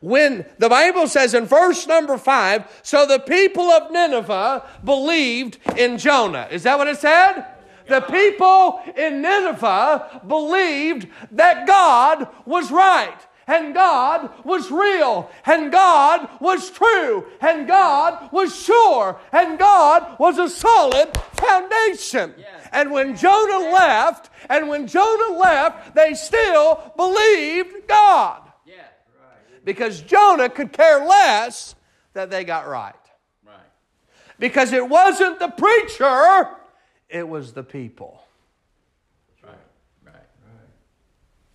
When 0.00 0.46
the 0.58 0.68
Bible 0.68 1.06
says 1.06 1.34
in 1.34 1.44
verse 1.44 1.86
number 1.86 2.16
five, 2.16 2.80
so 2.82 3.06
the 3.06 3.18
people 3.18 3.70
of 3.70 3.90
Nineveh 3.90 4.64
believed 4.84 5.58
in 5.76 5.98
Jonah. 5.98 6.48
Is 6.50 6.62
that 6.62 6.78
what 6.78 6.88
it 6.88 6.98
said? 6.98 7.55
The 7.88 8.00
people 8.00 8.80
in 8.96 9.22
Nineveh 9.22 10.22
believed 10.26 11.08
that 11.32 11.66
God 11.66 12.28
was 12.44 12.70
right 12.70 13.16
and 13.46 13.74
God 13.74 14.30
was 14.44 14.70
real, 14.70 15.30
and 15.44 15.70
God 15.70 16.28
was 16.40 16.70
true, 16.70 17.26
and 17.40 17.68
God 17.68 18.32
was 18.32 18.54
sure, 18.54 19.20
and 19.32 19.58
God 19.58 20.18
was 20.18 20.38
a 20.38 20.48
solid 20.48 21.16
foundation. 21.32 22.34
Yes. 22.36 22.68
And 22.72 22.90
when 22.90 23.16
Jonah 23.16 23.72
left, 23.72 24.30
and 24.50 24.68
when 24.68 24.86
Jonah 24.88 25.38
left, 25.38 25.94
they 25.94 26.14
still 26.14 26.92
believed 26.96 27.86
God. 27.86 28.42
Yes. 28.66 28.78
Right. 29.20 29.64
Because 29.64 30.00
Jonah 30.00 30.48
could 30.48 30.72
care 30.72 31.06
less 31.06 31.76
that 32.14 32.30
they 32.30 32.42
got 32.42 32.66
right. 32.66 32.94
Right. 33.46 33.54
Because 34.40 34.72
it 34.72 34.88
wasn't 34.88 35.38
the 35.38 35.48
preacher, 35.48 36.48
it 37.08 37.28
was 37.28 37.52
the 37.52 37.62
people. 37.62 38.22
Right. 39.42 39.52
Right. 40.04 40.14
Right. 40.14 40.68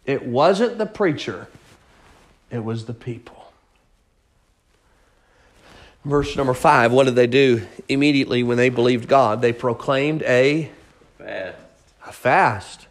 It 0.05 0.25
wasn't 0.25 0.77
the 0.77 0.85
preacher 0.85 1.47
it 2.51 2.63
was 2.63 2.85
the 2.85 2.93
people. 2.93 3.37
Verse 6.03 6.35
number 6.35 6.53
five, 6.53 6.91
what 6.91 7.05
did 7.05 7.15
they 7.15 7.27
do? 7.27 7.65
Immediately 7.87 8.43
when 8.43 8.57
they 8.57 8.69
believed 8.69 9.07
God, 9.07 9.41
they 9.41 9.53
proclaimed 9.53 10.23
a 10.23 10.69
fast. 11.17 11.57
A 12.07 12.11
fast. 12.11 12.87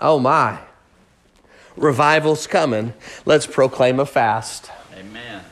Oh 0.00 0.18
my. 0.18 0.58
Revival's 1.76 2.46
coming. 2.46 2.92
Let's 3.24 3.46
proclaim 3.46 4.00
a 4.00 4.06
fast. 4.06 4.70
Amen. 4.96 5.42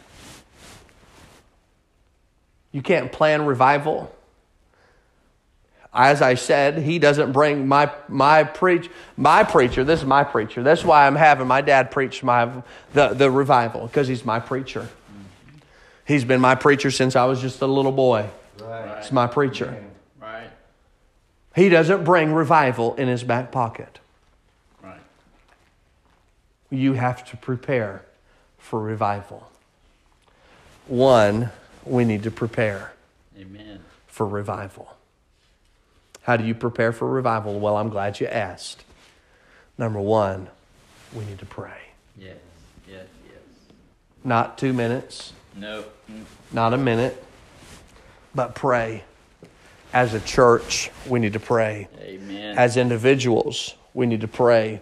You 2.73 2.83
can't 2.83 3.12
plan 3.12 3.47
revival 3.47 4.14
as 5.97 6.21
I 6.21 6.35
said, 6.35 6.76
he 6.76 6.99
doesn't 6.99 7.33
bring 7.33 7.67
my 7.67 7.91
my 8.07 8.45
preach 8.45 8.91
my 9.17 9.45
preacher. 9.45 9.83
This 9.83 10.00
is 10.00 10.07
my 10.07 10.25
preacher. 10.25 10.62
That's 10.62 10.85
why 10.85 11.07
I'm 11.07 11.17
having 11.17 11.47
my 11.47 11.62
dad 11.62 11.91
preach 11.91 12.23
my 12.23 12.62
the 12.93 13.09
the 13.09 13.31
revival 13.31 13.87
because 13.87 14.07
he's 14.07 14.25
my 14.25 14.38
preacher. 14.38 14.88
He's 16.05 16.25
been 16.25 16.41
my 16.41 16.55
preacher 16.55 16.91
since 16.91 17.17
I 17.17 17.25
was 17.25 17.41
just 17.41 17.62
a 17.62 17.67
little 17.67 17.93
boy. 17.93 18.29
Right. 18.61 19.03
He's 19.03 19.11
my 19.11 19.26
preacher. 19.26 19.83
Right. 20.21 20.50
He 21.55 21.71
doesn't 21.71 22.05
bring 22.05 22.33
revival 22.33 22.95
in 22.97 23.09
his 23.09 23.25
back 23.25 23.50
pocket. 23.50 23.99
Right. 24.83 25.00
You 26.71 26.93
have 26.93 27.25
to 27.31 27.37
prepare 27.38 28.05
for 28.59 28.81
revival. 28.81 29.50
One, 30.87 31.50
we 31.85 32.05
need 32.05 32.23
to 32.25 32.31
prepare. 32.31 32.93
Amen. 33.37 33.81
For 34.07 34.26
revival. 34.26 34.97
How 36.26 36.37
do 36.37 36.45
you 36.45 36.56
prepare 36.56 36.90
for 36.90 37.09
revival? 37.09 37.61
Well, 37.61 37.76
I'm 37.76 37.88
glad 37.88 38.18
you 38.18 38.26
asked. 38.26 38.83
Number 39.78 40.00
one, 40.00 40.49
we 41.14 41.25
need 41.25 41.38
to 41.38 41.47
pray. 41.47 41.78
Yes, 42.18 42.35
yes, 42.88 43.06
yes. 43.26 43.38
Not 44.25 44.59
two 44.59 44.73
minutes. 44.73 45.33
No. 45.54 45.85
Not 46.50 46.75
a 46.75 46.78
minute, 46.78 47.25
but 48.35 48.56
pray. 48.56 49.04
As 49.92 50.14
a 50.14 50.21
church, 50.21 50.90
we 51.09 51.21
need 51.21 51.35
to 51.35 51.40
pray. 51.40 51.87
Amen. 52.00 52.59
As 52.59 52.76
individuals, 52.76 53.76
we 53.95 54.06
need 54.06 54.23
to 54.23 54.28
pray. 54.28 54.80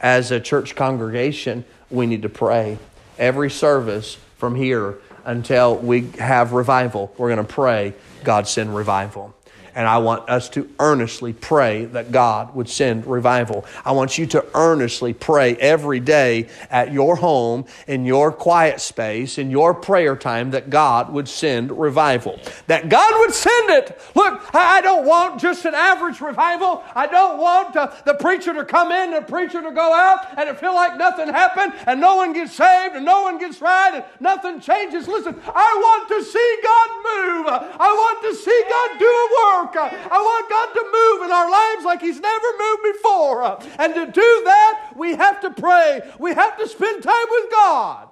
As 0.00 0.30
a 0.30 0.40
church 0.40 0.74
congregation, 0.74 1.66
we 1.90 2.06
need 2.06 2.22
to 2.22 2.30
pray. 2.30 2.78
Every 3.18 3.50
service 3.50 4.16
from 4.38 4.54
here 4.54 4.96
until 5.26 5.76
we 5.76 6.08
have 6.12 6.52
revival, 6.52 7.12
we're 7.18 7.34
going 7.34 7.46
to 7.46 7.52
pray, 7.52 7.92
God 8.24 8.48
send 8.48 8.74
revival. 8.74 9.34
And 9.76 9.86
I 9.86 9.98
want 9.98 10.30
us 10.30 10.48
to 10.50 10.70
earnestly 10.80 11.34
pray 11.34 11.84
that 11.84 12.10
God 12.10 12.54
would 12.54 12.66
send 12.66 13.06
revival. 13.06 13.66
I 13.84 13.92
want 13.92 14.16
you 14.16 14.24
to 14.28 14.44
earnestly 14.54 15.12
pray 15.12 15.54
every 15.56 16.00
day 16.00 16.48
at 16.70 16.94
your 16.94 17.14
home, 17.14 17.66
in 17.86 18.06
your 18.06 18.32
quiet 18.32 18.80
space, 18.80 19.36
in 19.36 19.50
your 19.50 19.74
prayer 19.74 20.16
time, 20.16 20.52
that 20.52 20.70
God 20.70 21.12
would 21.12 21.28
send 21.28 21.70
revival. 21.78 22.40
That 22.68 22.88
God 22.88 23.20
would 23.20 23.34
send 23.34 23.68
it. 23.68 24.00
Look, 24.14 24.54
I 24.54 24.80
don't 24.80 25.06
want 25.06 25.42
just 25.42 25.66
an 25.66 25.74
average 25.74 26.22
revival. 26.22 26.82
I 26.94 27.06
don't 27.06 27.38
want 27.38 27.76
uh, 27.76 27.92
the 28.06 28.14
preacher 28.14 28.54
to 28.54 28.64
come 28.64 28.90
in 28.90 29.10
the 29.10 29.20
preacher 29.20 29.60
to 29.60 29.70
go 29.72 29.92
out 29.92 30.38
and 30.38 30.48
it 30.48 30.58
feel 30.58 30.74
like 30.74 30.96
nothing 30.96 31.28
happened 31.28 31.74
and 31.86 32.00
no 32.00 32.16
one 32.16 32.32
gets 32.32 32.54
saved 32.54 32.96
and 32.96 33.04
no 33.04 33.24
one 33.24 33.38
gets 33.38 33.60
right 33.60 33.90
and 33.92 34.04
nothing 34.20 34.58
changes. 34.58 35.06
Listen, 35.06 35.38
I 35.46 35.78
want 35.82 36.08
to 36.08 36.24
see 36.24 36.58
God 36.62 36.88
move. 36.96 37.46
I 37.78 37.88
want 37.92 38.22
to 38.22 38.34
see 38.34 38.62
God 38.70 38.98
do 38.98 39.04
a 39.04 39.28
work 39.36 39.65
work. 39.74 39.92
I 39.92 40.18
want 40.18 40.48
God 40.48 40.72
to 40.74 40.84
move 40.84 41.24
in 41.26 41.32
our 41.32 41.50
lives 41.50 41.84
like 41.84 42.00
He's 42.00 42.20
never 42.20 42.46
moved 42.58 42.82
before. 42.94 43.44
And 43.78 43.94
to 43.94 44.06
do 44.06 44.42
that, 44.44 44.92
we 44.96 45.14
have 45.14 45.40
to 45.42 45.50
pray. 45.50 46.02
We 46.18 46.34
have 46.34 46.56
to 46.58 46.68
spend 46.68 47.02
time 47.02 47.26
with 47.30 47.50
God. 47.50 48.08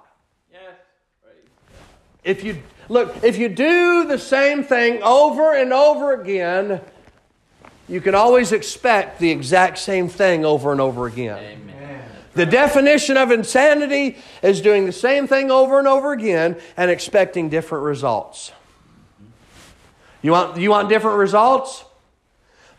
Yes. 0.51 0.73
If 2.23 2.43
you 2.43 2.61
look, 2.89 3.23
if 3.23 3.37
you 3.37 3.49
do 3.49 4.05
the 4.05 4.17
same 4.17 4.63
thing 4.63 5.01
over 5.03 5.53
and 5.53 5.71
over 5.73 6.13
again, 6.13 6.81
you 7.87 8.01
can 8.01 8.15
always 8.15 8.51
expect 8.51 9.19
the 9.19 9.29
exact 9.29 9.77
same 9.77 10.09
thing 10.09 10.43
over 10.43 10.71
and 10.71 10.81
over 10.81 11.05
again. 11.05 11.37
Amen. 11.37 12.01
The 12.33 12.45
definition 12.45 13.15
of 13.15 13.31
insanity 13.31 14.17
is 14.41 14.59
doing 14.59 14.85
the 14.85 14.91
same 14.91 15.25
thing 15.25 15.51
over 15.51 15.79
and 15.79 15.87
over 15.87 16.11
again 16.11 16.57
and 16.75 16.91
expecting 16.91 17.47
different 17.47 17.85
results. 17.85 18.51
You 20.25 20.31
want, 20.31 20.57
you 20.57 20.71
want 20.71 20.89
different 20.89 21.19
results? 21.19 21.85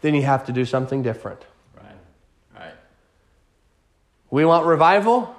Then 0.01 0.17
you 0.17 0.23
have 0.23 0.47
to 0.47 0.53
do 0.53 0.65
something 0.65 1.05
different. 1.05 1.41
Right. 1.77 2.61
Right. 2.61 2.75
We 4.33 4.45
want 4.45 4.67
revival? 4.67 5.33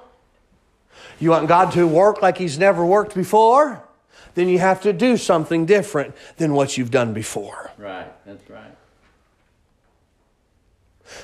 You 1.20 1.28
want 1.28 1.48
God 1.48 1.72
to 1.72 1.86
work 1.86 2.22
like 2.22 2.38
He's 2.38 2.58
never 2.58 2.82
worked 2.82 3.14
before? 3.14 3.84
Then 4.34 4.48
you 4.48 4.58
have 4.58 4.80
to 4.84 4.94
do 4.94 5.18
something 5.18 5.66
different 5.66 6.14
than 6.38 6.54
what 6.54 6.78
you've 6.78 6.90
done 6.90 7.12
before. 7.12 7.72
Right. 7.76 8.10
That's 8.24 8.48
right. 8.48 8.74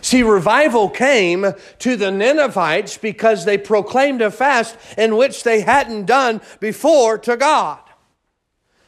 See, 0.02 0.22
revival 0.22 0.90
came 0.90 1.46
to 1.78 1.96
the 1.96 2.10
Ninevites 2.10 2.98
because 2.98 3.46
they 3.46 3.56
proclaimed 3.56 4.20
a 4.20 4.30
fast 4.30 4.76
in 4.98 5.16
which 5.16 5.44
they 5.44 5.62
hadn't 5.62 6.04
done 6.04 6.42
before 6.60 7.16
to 7.20 7.38
God. 7.38 7.78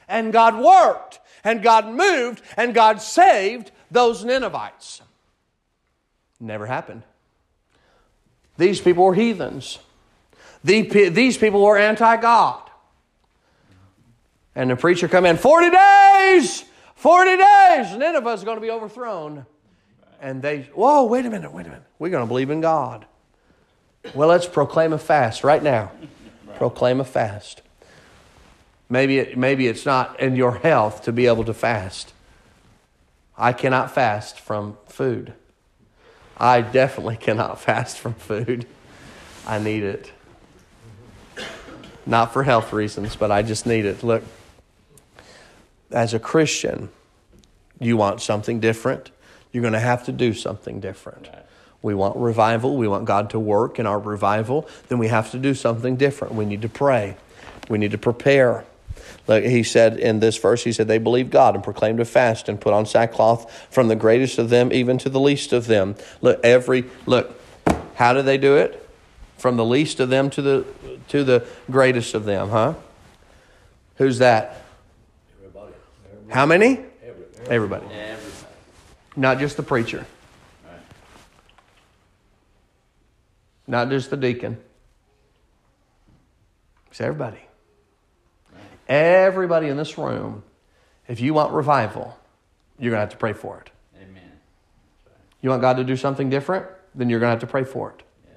And 0.08 0.32
God 0.32 0.56
worked, 0.56 1.20
and 1.42 1.62
God 1.62 1.86
moved, 1.88 2.42
and 2.56 2.75
God 2.75 3.00
saved 3.02 3.70
those 3.90 4.25
Ninevites. 4.25 5.02
Never 6.38 6.66
happened. 6.66 7.02
These 8.58 8.80
people 8.80 9.04
were 9.04 9.14
heathens. 9.14 9.78
The- 10.64 11.08
These 11.10 11.38
people 11.38 11.62
were 11.62 11.76
anti 11.78 12.16
God. 12.16 12.62
And 14.54 14.70
the 14.70 14.76
preacher 14.76 15.06
come 15.06 15.26
in, 15.26 15.36
40 15.36 15.70
days! 15.70 16.64
40 16.94 17.36
days! 17.36 17.96
Nineveh 17.96 18.30
is 18.32 18.42
going 18.44 18.56
to 18.56 18.60
be 18.62 18.70
overthrown. 18.70 19.44
And 20.20 20.40
they, 20.40 20.62
whoa, 20.75 21.04
wait 21.04 21.26
a 21.26 21.30
minute, 21.30 21.52
wait 21.52 21.66
a 21.66 21.68
minute. 21.68 21.84
We're 21.98 22.08
going 22.08 22.25
to 22.25 22.28
believe 22.28 22.48
in 22.48 22.62
God. 22.62 23.04
Well, 24.14 24.28
let's 24.28 24.46
proclaim 24.46 24.94
a 24.94 24.98
fast 24.98 25.44
right 25.44 25.62
now. 25.62 25.90
Proclaim 26.56 27.00
a 27.00 27.04
fast. 27.04 27.60
Maybe, 28.88 29.19
it, 29.19 29.37
maybe 29.37 29.66
it's 29.66 29.85
not 29.85 30.19
in 30.21 30.37
your 30.37 30.59
health 30.59 31.02
to 31.05 31.12
be 31.12 31.26
able 31.26 31.45
to 31.45 31.55
fast. 31.55 32.12
I 33.37 33.52
cannot 33.52 33.90
fast 33.90 34.38
from 34.40 34.78
food. 34.87 35.33
I 36.38 36.61
definitely 36.61 37.16
cannot 37.16 37.61
fast 37.69 37.99
from 37.99 38.14
food. 38.14 38.66
I 39.47 39.59
need 39.59 39.83
it. 39.83 40.12
Not 42.05 42.33
for 42.33 42.45
health 42.45 42.73
reasons, 42.73 43.16
but 43.16 43.33
I 43.33 43.43
just 43.43 43.66
need 43.66 43.85
it. 43.85 44.02
Look, 44.05 44.23
as 45.90 46.14
a 46.14 46.21
Christian, 46.21 46.88
you 47.81 47.97
want 47.97 48.21
something 48.21 48.61
different, 48.61 49.11
you're 49.52 49.62
going 49.62 49.73
to 49.73 49.81
have 49.81 50.05
to 50.05 50.12
do 50.12 50.33
something 50.33 50.81
different. 50.81 51.28
We 51.83 51.95
want 51.95 52.16
revival. 52.16 52.76
We 52.76 52.88
want 52.88 53.05
God 53.05 53.31
to 53.31 53.38
work 53.38 53.78
in 53.78 53.87
our 53.87 53.99
revival. 53.99 54.69
Then 54.88 54.99
we 54.99 55.09
have 55.09 55.31
to 55.33 55.38
do 55.38 55.55
something 55.55 55.97
different. 55.97 56.35
We 56.35 56.45
need 56.45 56.62
to 56.62 56.69
pray. 56.69 57.16
We 57.69 57.78
need 57.78 57.93
to 57.93 57.99
prepare. 57.99 58.64
He 59.26 59.64
said 59.64 59.99
in 59.99 60.21
this 60.21 60.37
verse, 60.37 60.62
he 60.62 60.73
said, 60.73 60.87
They 60.87 60.99
believed 60.99 61.30
God 61.30 61.54
and 61.54 61.64
proclaimed 61.64 61.99
a 61.99 62.04
fast 62.04 62.49
and 62.49 62.61
put 62.61 62.73
on 62.73 62.87
sackcloth 62.87 63.50
from 63.71 63.88
the 63.88 63.97
greatest 63.97 64.38
of 64.38 64.50
them 64.50 64.73
even 64.73 64.99
to 64.99 65.09
the 65.09 65.18
least 65.18 65.52
of 65.52 65.66
them. 65.66 65.97
Look, 66.21 66.40
every 66.45 66.85
look, 67.06 67.40
how 67.97 68.12
do 68.12 68.23
they 68.23 68.38
do 68.38 68.56
it? 68.56 68.88
From 69.37 69.56
the 69.56 69.64
least 69.64 70.00
of 70.00 70.09
them 70.09 70.30
to 70.30 70.42
the 70.42 70.66
to 71.09 71.25
the 71.25 71.47
greatest 71.71 72.14
of 72.14 72.25
them, 72.25 72.50
huh? 72.50 72.75
Who's 73.97 74.19
that? 74.19 74.62
Everybody. 75.39 75.73
How 76.28 76.47
many? 76.47 76.78
Everybody. 77.02 77.50
Everybody. 77.50 77.86
Everybody. 77.86 78.32
Not 79.17 79.39
just 79.39 79.56
the 79.56 79.62
preacher. 79.62 80.06
Right. 80.65 80.80
Not 83.67 83.89
just 83.91 84.10
the 84.10 84.17
deacon. 84.17 84.58
It's 86.91 87.00
everybody. 87.00 87.41
Everybody 88.88 89.68
in 89.68 89.76
this 89.76 89.99
room, 89.99 90.42
if 91.08 91.20
you 91.20 91.34
want 91.34 91.52
revival, 91.52 92.16
you're 92.78 92.90
going 92.90 92.99
to 92.99 93.00
have 93.00 93.10
to 93.10 93.16
pray 93.16 93.32
for 93.32 93.60
it. 93.60 93.70
Amen. 94.00 94.22
You 95.40 95.50
want 95.50 95.62
God 95.62 95.76
to 95.78 95.84
do 95.84 95.96
something 95.96 96.30
different? 96.30 96.66
Then 96.94 97.10
you're 97.10 97.20
going 97.20 97.28
to 97.28 97.32
have 97.34 97.40
to 97.40 97.46
pray 97.46 97.64
for 97.64 97.90
it. 97.90 98.02
Yeah. 98.26 98.34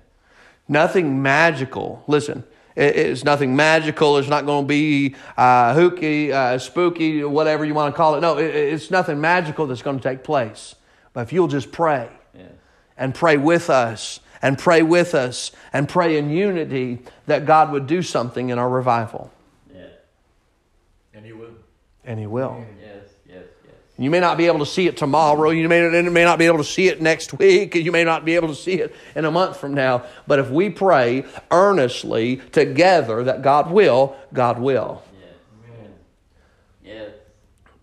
Nothing 0.67 1.21
magical. 1.21 2.03
Listen, 2.07 2.43
it- 2.75 2.95
it's 2.95 3.23
nothing 3.23 3.55
magical. 3.55 4.17
It's 4.17 4.27
not 4.27 4.45
going 4.45 4.65
to 4.65 4.67
be 4.67 5.15
uh, 5.37 5.73
hooky, 5.75 6.33
uh, 6.33 6.57
spooky, 6.57 7.23
whatever 7.23 7.63
you 7.65 7.73
want 7.73 7.93
to 7.93 7.97
call 7.97 8.15
it. 8.15 8.21
No, 8.21 8.37
it- 8.37 8.55
it's 8.55 8.89
nothing 8.91 9.21
magical 9.21 9.67
that's 9.67 9.81
going 9.81 9.97
to 9.99 10.03
take 10.03 10.23
place. 10.23 10.75
But 11.13 11.21
if 11.21 11.33
you'll 11.33 11.47
just 11.47 11.71
pray, 11.71 12.09
Yes. 12.33 12.51
and 12.97 13.13
pray 13.15 13.37
with 13.37 13.69
us 13.69 14.19
and 14.41 14.57
pray 14.57 14.81
with 14.83 15.13
us 15.15 15.51
and 15.73 15.87
pray 15.89 16.17
in 16.17 16.29
unity 16.29 16.99
that 17.27 17.45
God 17.45 17.71
would 17.71 17.87
do 17.87 18.01
something 18.01 18.49
in 18.49 18.57
our 18.59 18.69
revival. 18.69 19.31
Yes. 21.19 21.25
And 21.25 21.25
he 21.25 21.33
will. 21.33 21.53
And 22.05 22.19
He 22.19 22.27
will. 22.27 22.65
Yes. 22.79 23.05
Yes. 23.27 23.43
Yes. 23.65 23.73
You 23.97 24.09
may 24.09 24.19
not 24.19 24.37
be 24.37 24.47
able 24.47 24.59
to 24.59 24.65
see 24.65 24.87
it 24.87 24.97
tomorrow. 24.97 25.49
You 25.49 25.67
may, 25.67 25.81
you 25.81 26.11
may 26.11 26.23
not 26.23 26.39
be 26.39 26.45
able 26.45 26.59
to 26.59 26.63
see 26.63 26.87
it 26.87 27.01
next 27.01 27.33
week. 27.33 27.75
You 27.75 27.91
may 27.91 28.03
not 28.03 28.23
be 28.25 28.35
able 28.35 28.47
to 28.47 28.55
see 28.55 28.75
it 28.75 28.95
in 29.15 29.25
a 29.25 29.31
month 29.31 29.57
from 29.57 29.73
now. 29.73 30.05
But 30.27 30.39
if 30.39 30.49
we 30.49 30.69
pray 30.69 31.25
earnestly 31.51 32.37
together 32.37 33.23
that 33.25 33.41
God 33.41 33.71
will, 33.71 34.15
God 34.33 34.59
will. 34.59 35.03
Yes. 35.13 35.89
Yes. 36.83 37.11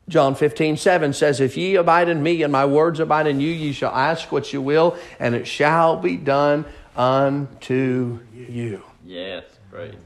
John 0.09 0.35
15, 0.35 0.77
7 0.79 1.13
says, 1.13 1.41
If 1.41 1.57
ye 1.57 1.75
abide 1.75 2.09
in 2.09 2.23
me 2.23 2.43
and 2.43 2.53
my 2.53 2.65
words 2.65 3.01
abide 3.01 3.27
in 3.27 3.41
you, 3.41 3.51
ye 3.51 3.73
shall 3.73 3.95
ask 3.95 4.33
what 4.33 4.53
you 4.53 4.63
will, 4.63 4.97
and 5.19 5.35
it 5.35 5.47
shall 5.47 5.97
be 5.99 6.17
done 6.17 6.65
unto 6.97 8.21
you. 8.35 8.83
Yes. 9.05 9.45
Praise 9.71 9.93
God. 9.93 10.06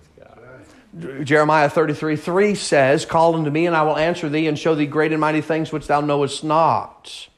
Jeremiah 1.23 1.71
33 1.71 2.17
3 2.17 2.55
says, 2.55 3.05
Call 3.07 3.37
unto 3.37 3.51
me, 3.51 3.67
and 3.67 3.77
I 3.77 3.83
will 3.83 3.97
answer 3.97 4.29
thee, 4.29 4.49
and 4.49 4.59
show 4.59 4.75
thee 4.75 4.87
great 4.87 5.13
and 5.13 5.21
mighty 5.21 5.41
things 5.41 5.73
which 5.73 5.87
thou 5.87 6.01
knowest 6.01 6.43
not. 6.43 7.29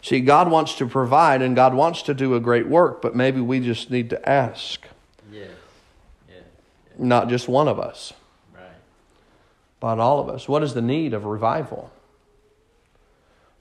See, 0.00 0.20
God 0.20 0.50
wants 0.50 0.74
to 0.76 0.86
provide, 0.86 1.42
and 1.42 1.54
God 1.54 1.74
wants 1.74 2.02
to 2.02 2.14
do 2.14 2.34
a 2.34 2.40
great 2.40 2.66
work, 2.66 3.02
but 3.02 3.14
maybe 3.14 3.40
we 3.40 3.60
just 3.60 3.90
need 3.90 4.10
to 4.10 4.28
ask. 4.28 4.86
Yes. 5.30 5.50
Yes. 6.28 6.44
Not 6.96 7.28
just 7.28 7.46
one 7.48 7.68
of 7.68 7.78
us, 7.78 8.14
Right. 8.54 8.62
but 9.80 9.98
all 9.98 10.20
of 10.20 10.28
us. 10.28 10.48
What 10.48 10.62
is 10.62 10.72
the 10.72 10.80
need 10.82 11.12
of 11.12 11.24
revival? 11.26 11.90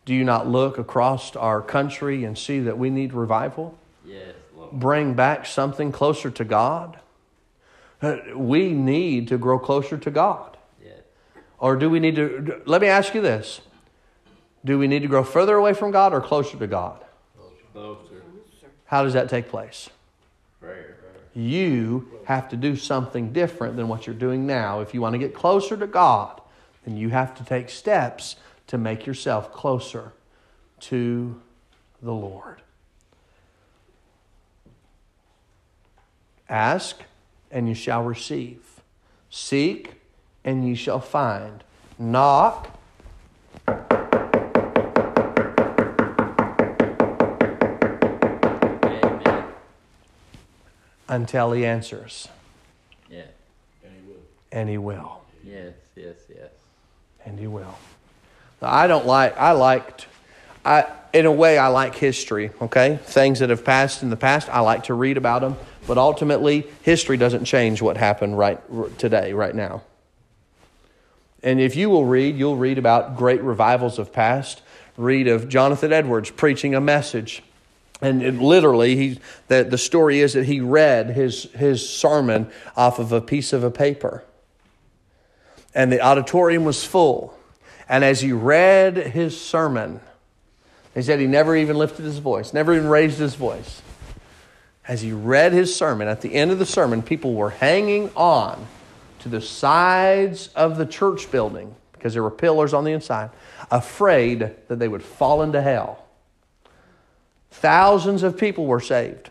Do 0.06 0.14
you 0.14 0.24
not 0.24 0.48
look 0.48 0.78
across 0.78 1.36
our 1.36 1.62
country 1.62 2.24
and 2.24 2.38
see 2.38 2.60
that 2.62 2.78
we 2.78 2.90
need 2.90 3.12
revival? 3.14 3.78
Yes, 4.06 4.36
Lord. 4.56 4.72
Bring 4.72 5.16
back 5.16 5.46
something 5.46 5.92
closer 5.92 6.30
to 6.32 6.46
God? 6.46 7.00
Uh, 8.02 8.18
We 8.36 8.74
need 8.74 9.28
to 9.30 9.38
grow 9.38 9.60
closer 9.60 9.98
to 9.98 10.12
God. 10.12 10.58
Yes. 10.84 11.00
Or 11.60 11.76
do 11.76 11.90
we 11.90 12.00
need 12.00 12.16
to, 12.16 12.62
let 12.66 12.82
me 12.82 12.88
ask 12.88 13.14
you 13.14 13.22
this. 13.22 13.62
Do 14.64 14.78
we 14.78 14.88
need 14.88 15.02
to 15.02 15.08
grow 15.08 15.24
further 15.24 15.56
away 15.56 15.74
from 15.74 15.92
God 15.92 16.14
or 16.14 16.22
closer 16.22 16.58
to 16.58 16.68
God? 16.68 17.04
Closer. 17.74 18.24
How 18.86 19.04
does 19.04 19.14
that 19.14 19.30
take 19.30 19.50
place? 19.50 19.90
Prayer. 20.60 20.96
You 21.34 22.10
have 22.26 22.50
to 22.50 22.58
do 22.58 22.76
something 22.76 23.32
different 23.32 23.76
than 23.76 23.88
what 23.88 24.08
you're 24.08 24.16
doing 24.16 24.48
now. 24.48 24.82
If 24.82 24.94
you 24.94 25.02
want 25.02 25.14
to 25.14 25.20
get 25.20 25.36
closer 25.36 25.78
to 25.78 25.88
God, 25.88 26.42
then 26.84 26.98
you 26.98 27.10
have 27.10 27.36
to 27.36 27.44
take 27.44 27.70
steps 27.70 28.38
to 28.68 28.78
make 28.78 29.06
yourself 29.06 29.54
closer 29.54 30.14
to 30.80 31.40
the 32.02 32.14
Lord. 32.14 32.62
Ask, 36.50 37.04
and 37.52 37.68
you 37.68 37.74
shall 37.76 38.04
receive. 38.04 38.60
Seek, 39.30 39.94
and 40.44 40.68
ye 40.68 40.76
shall 40.76 41.00
find. 41.00 41.64
Knock, 42.00 42.70
Amen. 48.84 49.46
until 51.08 51.52
he 51.52 51.66
answers, 51.66 52.28
Yes. 53.10 53.28
And 53.84 53.94
he 53.94 54.08
will. 54.08 54.20
and 54.52 54.70
he 54.70 54.78
will. 54.78 55.22
Yes. 55.44 55.74
Yes. 55.96 56.16
Yes. 56.30 56.50
and 57.26 57.40
he 57.40 57.48
will. 57.48 57.78
Now, 58.62 58.70
I 58.74 58.88
don't 58.88 59.06
like. 59.06 59.38
I 59.38 59.52
liked. 59.52 60.08
I 60.66 60.86
in 61.14 61.26
a 61.26 61.32
way 61.32 61.58
I 61.58 61.68
like 61.68 61.96
history. 61.96 62.52
Okay, 62.62 63.00
things 63.04 63.40
that 63.40 63.50
have 63.50 63.64
passed 63.64 64.04
in 64.04 64.10
the 64.10 64.18
past. 64.18 64.50
I 64.50 64.60
like 64.62 64.84
to 64.86 64.94
read 64.94 65.18
about 65.18 65.42
them, 65.42 65.56
but 65.88 65.98
ultimately, 65.98 66.68
history 66.84 67.18
doesn't 67.18 67.46
change 67.46 67.82
what 67.82 67.98
happened 67.98 68.38
right 68.38 68.60
today, 69.00 69.34
right 69.34 69.56
now. 69.56 69.84
And 71.42 71.60
if 71.60 71.76
you 71.76 71.90
will 71.90 72.06
read, 72.06 72.36
you'll 72.36 72.58
read 72.58 72.78
about 72.78 73.16
great 73.16 73.42
revivals 73.42 73.98
of 73.98 74.12
past. 74.12 74.62
Read 74.98 75.28
of 75.28 75.48
Jonathan 75.48 75.94
Edwards 75.94 76.30
preaching 76.32 76.76
a 76.76 76.82
message 76.82 77.44
and 78.02 78.22
it 78.22 78.36
literally, 78.36 78.96
he, 78.96 79.20
the, 79.48 79.64
the 79.64 79.78
story 79.78 80.20
is 80.20 80.34
that 80.34 80.46
he 80.46 80.60
read 80.60 81.10
his, 81.10 81.44
his 81.54 81.88
sermon 81.88 82.50
off 82.76 83.00
of 83.00 83.12
a 83.12 83.22
piece 83.22 83.54
of 83.54 83.64
a 83.64 83.72
paper. 83.72 84.24
And 85.74 85.92
the 85.92 86.02
auditorium 86.02 86.64
was 86.64 86.84
full. 86.84 87.38
And 87.90 88.04
as 88.04 88.22
he 88.22 88.32
read 88.34 88.98
his 88.98 89.40
sermon, 89.40 90.00
he 90.94 91.02
said 91.02 91.20
he 91.20 91.28
never 91.28 91.56
even 91.56 91.78
lifted 91.78 92.06
his 92.06 92.20
voice, 92.20 92.54
never 92.54 92.74
even 92.74 92.88
raised 92.88 93.18
his 93.18 93.36
voice. 93.36 93.82
As 94.88 95.02
he 95.02 95.12
read 95.12 95.52
his 95.52 95.76
sermon, 95.76 96.08
at 96.08 96.22
the 96.22 96.34
end 96.34 96.52
of 96.52 96.60
the 96.60 96.66
sermon, 96.66 97.02
people 97.02 97.34
were 97.34 97.50
hanging 97.50 98.10
on 98.16 98.68
to 99.20 99.30
the 99.30 99.42
sides 99.42 100.48
of 100.56 100.78
the 100.78 100.86
church 100.86 101.30
building 101.30 101.76
because 101.92 102.14
there 102.14 102.24
were 102.24 102.32
pillars 102.32 102.74
on 102.74 102.84
the 102.84 102.92
inside, 102.92 103.32
afraid 103.70 104.52
that 104.68 104.80
they 104.80 104.88
would 104.88 105.04
fall 105.04 105.42
into 105.42 105.62
hell. 105.62 106.06
Thousands 107.52 108.24
of 108.24 108.38
people 108.38 108.66
were 108.66 108.80
saved. 108.80 109.30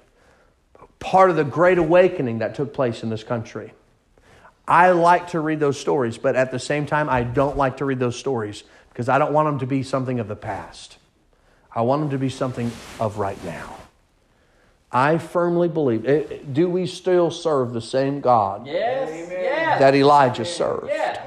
Part 0.99 1.31
of 1.31 1.37
the 1.37 1.45
great 1.45 1.79
awakening 1.79 2.39
that 2.39 2.55
took 2.55 2.75
place 2.75 3.03
in 3.03 3.09
this 3.09 3.23
country. 3.23 3.73
I 4.69 4.91
like 4.91 5.29
to 5.29 5.41
read 5.41 5.61
those 5.61 5.79
stories, 5.79 6.19
but 6.19 6.35
at 6.35 6.51
the 6.51 6.59
same 6.59 6.87
time, 6.87 7.09
I 7.09 7.23
don't 7.23 7.57
like 7.57 7.77
to 7.77 7.85
read 7.85 8.01
those 8.01 8.19
stories 8.19 8.65
because 8.91 9.09
I 9.09 9.19
don't 9.19 9.33
want 9.33 9.47
them 9.47 9.61
to 9.61 9.67
be 9.67 9.85
something 9.85 10.19
of 10.19 10.27
the 10.27 10.37
past. 10.37 10.99
I 11.73 11.83
want 11.83 12.03
them 12.03 12.11
to 12.11 12.19
be 12.19 12.31
something 12.31 12.73
of 12.99 13.19
right 13.19 13.43
now. 13.45 13.77
I 14.97 15.19
firmly 15.19 15.69
believe. 15.69 16.07
eh, 16.07 16.23
eh, 16.31 16.39
Do 16.51 16.71
we 16.71 16.87
still 16.87 17.31
serve 17.31 17.75
the 17.75 17.83
same 17.83 18.21
God 18.23 18.67
Yes. 18.67 19.11
Yes. 19.31 19.79
that 19.79 19.95
Elijah 19.95 20.45
served? 20.47 20.87
Yes. 20.89 21.19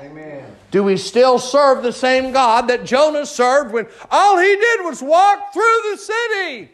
Do 0.71 0.83
we 0.83 0.97
still 0.97 1.37
serve 1.39 1.83
the 1.83 1.91
same 1.93 2.31
God 2.31 2.67
that 2.69 2.83
Jonah 2.83 3.25
served 3.25 3.71
when 3.73 3.87
all 4.09 4.37
he 4.39 4.55
did 4.55 4.85
was 4.85 5.01
walk 5.03 5.53
through 5.53 5.79
the 5.91 5.97
city? 5.97 6.71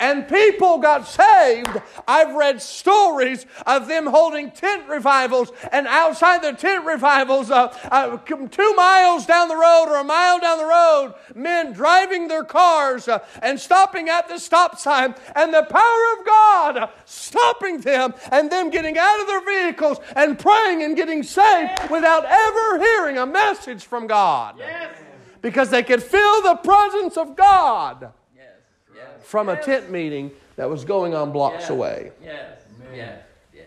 And 0.00 0.28
people 0.28 0.78
got 0.78 1.06
saved. 1.06 1.80
I've 2.06 2.34
read 2.34 2.60
stories 2.60 3.46
of 3.66 3.88
them 3.88 4.06
holding 4.06 4.50
tent 4.50 4.88
revivals, 4.88 5.52
and 5.72 5.86
outside 5.86 6.42
the 6.42 6.52
tent 6.52 6.84
revivals, 6.84 7.50
uh, 7.50 7.74
uh, 7.90 8.16
two 8.18 8.74
miles 8.74 9.26
down 9.26 9.48
the 9.48 9.56
road 9.56 9.86
or 9.88 9.96
a 9.96 10.04
mile 10.04 10.40
down 10.40 10.58
the 10.58 10.64
road, 10.64 11.14
men 11.34 11.72
driving 11.72 12.28
their 12.28 12.44
cars 12.44 13.08
uh, 13.08 13.20
and 13.42 13.58
stopping 13.58 14.08
at 14.08 14.28
the 14.28 14.38
stop 14.38 14.78
sign, 14.78 15.14
and 15.34 15.52
the 15.52 15.62
power 15.62 16.18
of 16.18 16.26
God 16.26 16.90
stopping 17.04 17.80
them, 17.80 18.14
and 18.30 18.50
them 18.50 18.70
getting 18.70 18.98
out 18.98 19.20
of 19.20 19.26
their 19.26 19.44
vehicles 19.44 19.98
and 20.16 20.38
praying 20.38 20.82
and 20.82 20.96
getting 20.96 21.22
saved 21.22 21.90
without 21.90 22.24
ever 22.24 22.78
hearing 22.78 23.18
a 23.18 23.26
message 23.26 23.84
from 23.84 24.06
God. 24.06 24.60
Because 25.40 25.70
they 25.70 25.82
could 25.82 26.02
feel 26.02 26.42
the 26.42 26.56
presence 26.56 27.16
of 27.16 27.36
God 27.36 28.12
Yes. 29.24 29.26
Yes. 29.26 29.30
from 29.30 29.48
a 29.48 29.62
tent 29.62 29.90
meeting 29.90 30.30
that 30.56 30.68
was 30.70 30.84
going 30.84 31.14
on 31.14 31.32
blocks 31.32 31.62
Yes. 31.62 31.70
away. 31.70 32.12
Yes. 32.22 32.60
Yes. 32.94 33.22
Yes. 33.52 33.66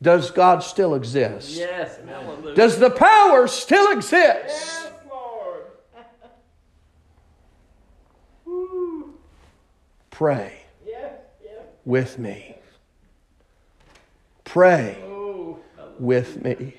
Does 0.00 0.30
God 0.30 0.62
still 0.62 0.94
exist? 0.94 1.50
Yes. 1.50 1.98
Hallelujah. 2.06 2.54
Does 2.54 2.78
the 2.78 2.90
power 2.90 3.46
still 3.46 3.92
exist? 3.92 4.12
Yes, 4.48 4.90
Lord. 5.08 5.64
Pray 10.10 10.64
with 11.84 12.18
me. 12.18 12.56
Pray 14.44 14.96
oh, 15.04 15.58
with 15.98 16.42
me 16.42 16.74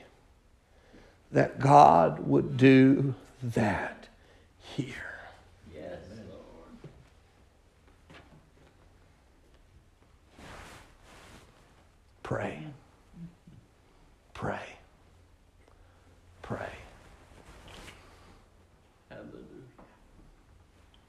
that 1.31 1.59
God 1.59 2.19
would 2.27 2.57
do 2.57 3.15
that 3.43 4.07
here. 4.59 5.04
Pray. 12.25 12.57
Pray. 14.33 14.65
Pray. 16.41 16.71
Hallelujah. 19.11 19.35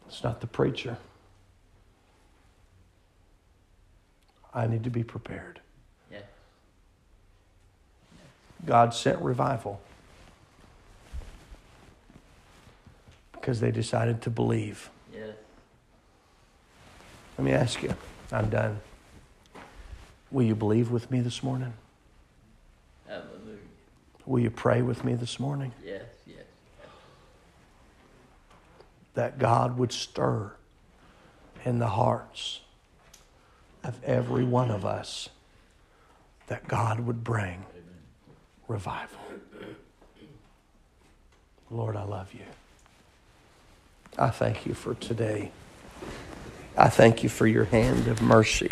It's 0.07 0.22
not 0.22 0.42
the 0.42 0.46
preacher. 0.46 0.98
I 4.52 4.66
need 4.66 4.85
to 4.85 4.90
be 4.90 5.02
prepared. 5.02 5.61
Yes. 6.12 6.24
God 8.66 8.92
sent 8.92 9.18
revival 9.22 9.81
because 13.33 13.61
they 13.61 13.70
decided 13.70 14.20
to 14.20 14.29
believe. 14.29 14.90
Yes. 15.14 15.31
Let 17.38 17.44
me 17.46 17.52
ask 17.52 17.83
you, 17.83 17.94
I'm 18.31 18.50
done. 18.50 18.81
Will 20.30 20.44
you 20.44 20.54
believe 20.54 20.90
with 20.90 21.10
me 21.10 21.20
this 21.20 21.42
morning? 21.42 21.72
Hallelujah. 23.06 23.58
Will 24.26 24.40
you 24.40 24.50
pray 24.50 24.82
with 24.82 25.04
me 25.04 25.14
this 25.14 25.38
morning? 25.38 25.72
Yes. 25.84 26.02
Yes. 26.26 26.44
That 29.14 29.38
God 29.38 29.78
would 29.78 29.92
stir 29.92 30.52
in 31.64 31.78
the 31.78 31.88
hearts 31.88 32.60
of 33.84 34.02
every 34.04 34.44
one 34.44 34.70
of 34.70 34.84
us, 34.84 35.28
that 36.48 36.66
God 36.66 37.00
would 37.00 37.22
bring 37.22 37.64
revival. 38.68 39.20
Lord, 41.70 41.96
I 41.96 42.04
love 42.04 42.32
you. 42.34 42.44
I 44.18 44.30
thank 44.30 44.66
you 44.66 44.74
for 44.74 44.94
today. 44.94 45.50
I 46.76 46.88
thank 46.88 47.22
you 47.22 47.28
for 47.28 47.46
your 47.46 47.64
hand 47.64 48.08
of 48.08 48.22
mercy. 48.22 48.68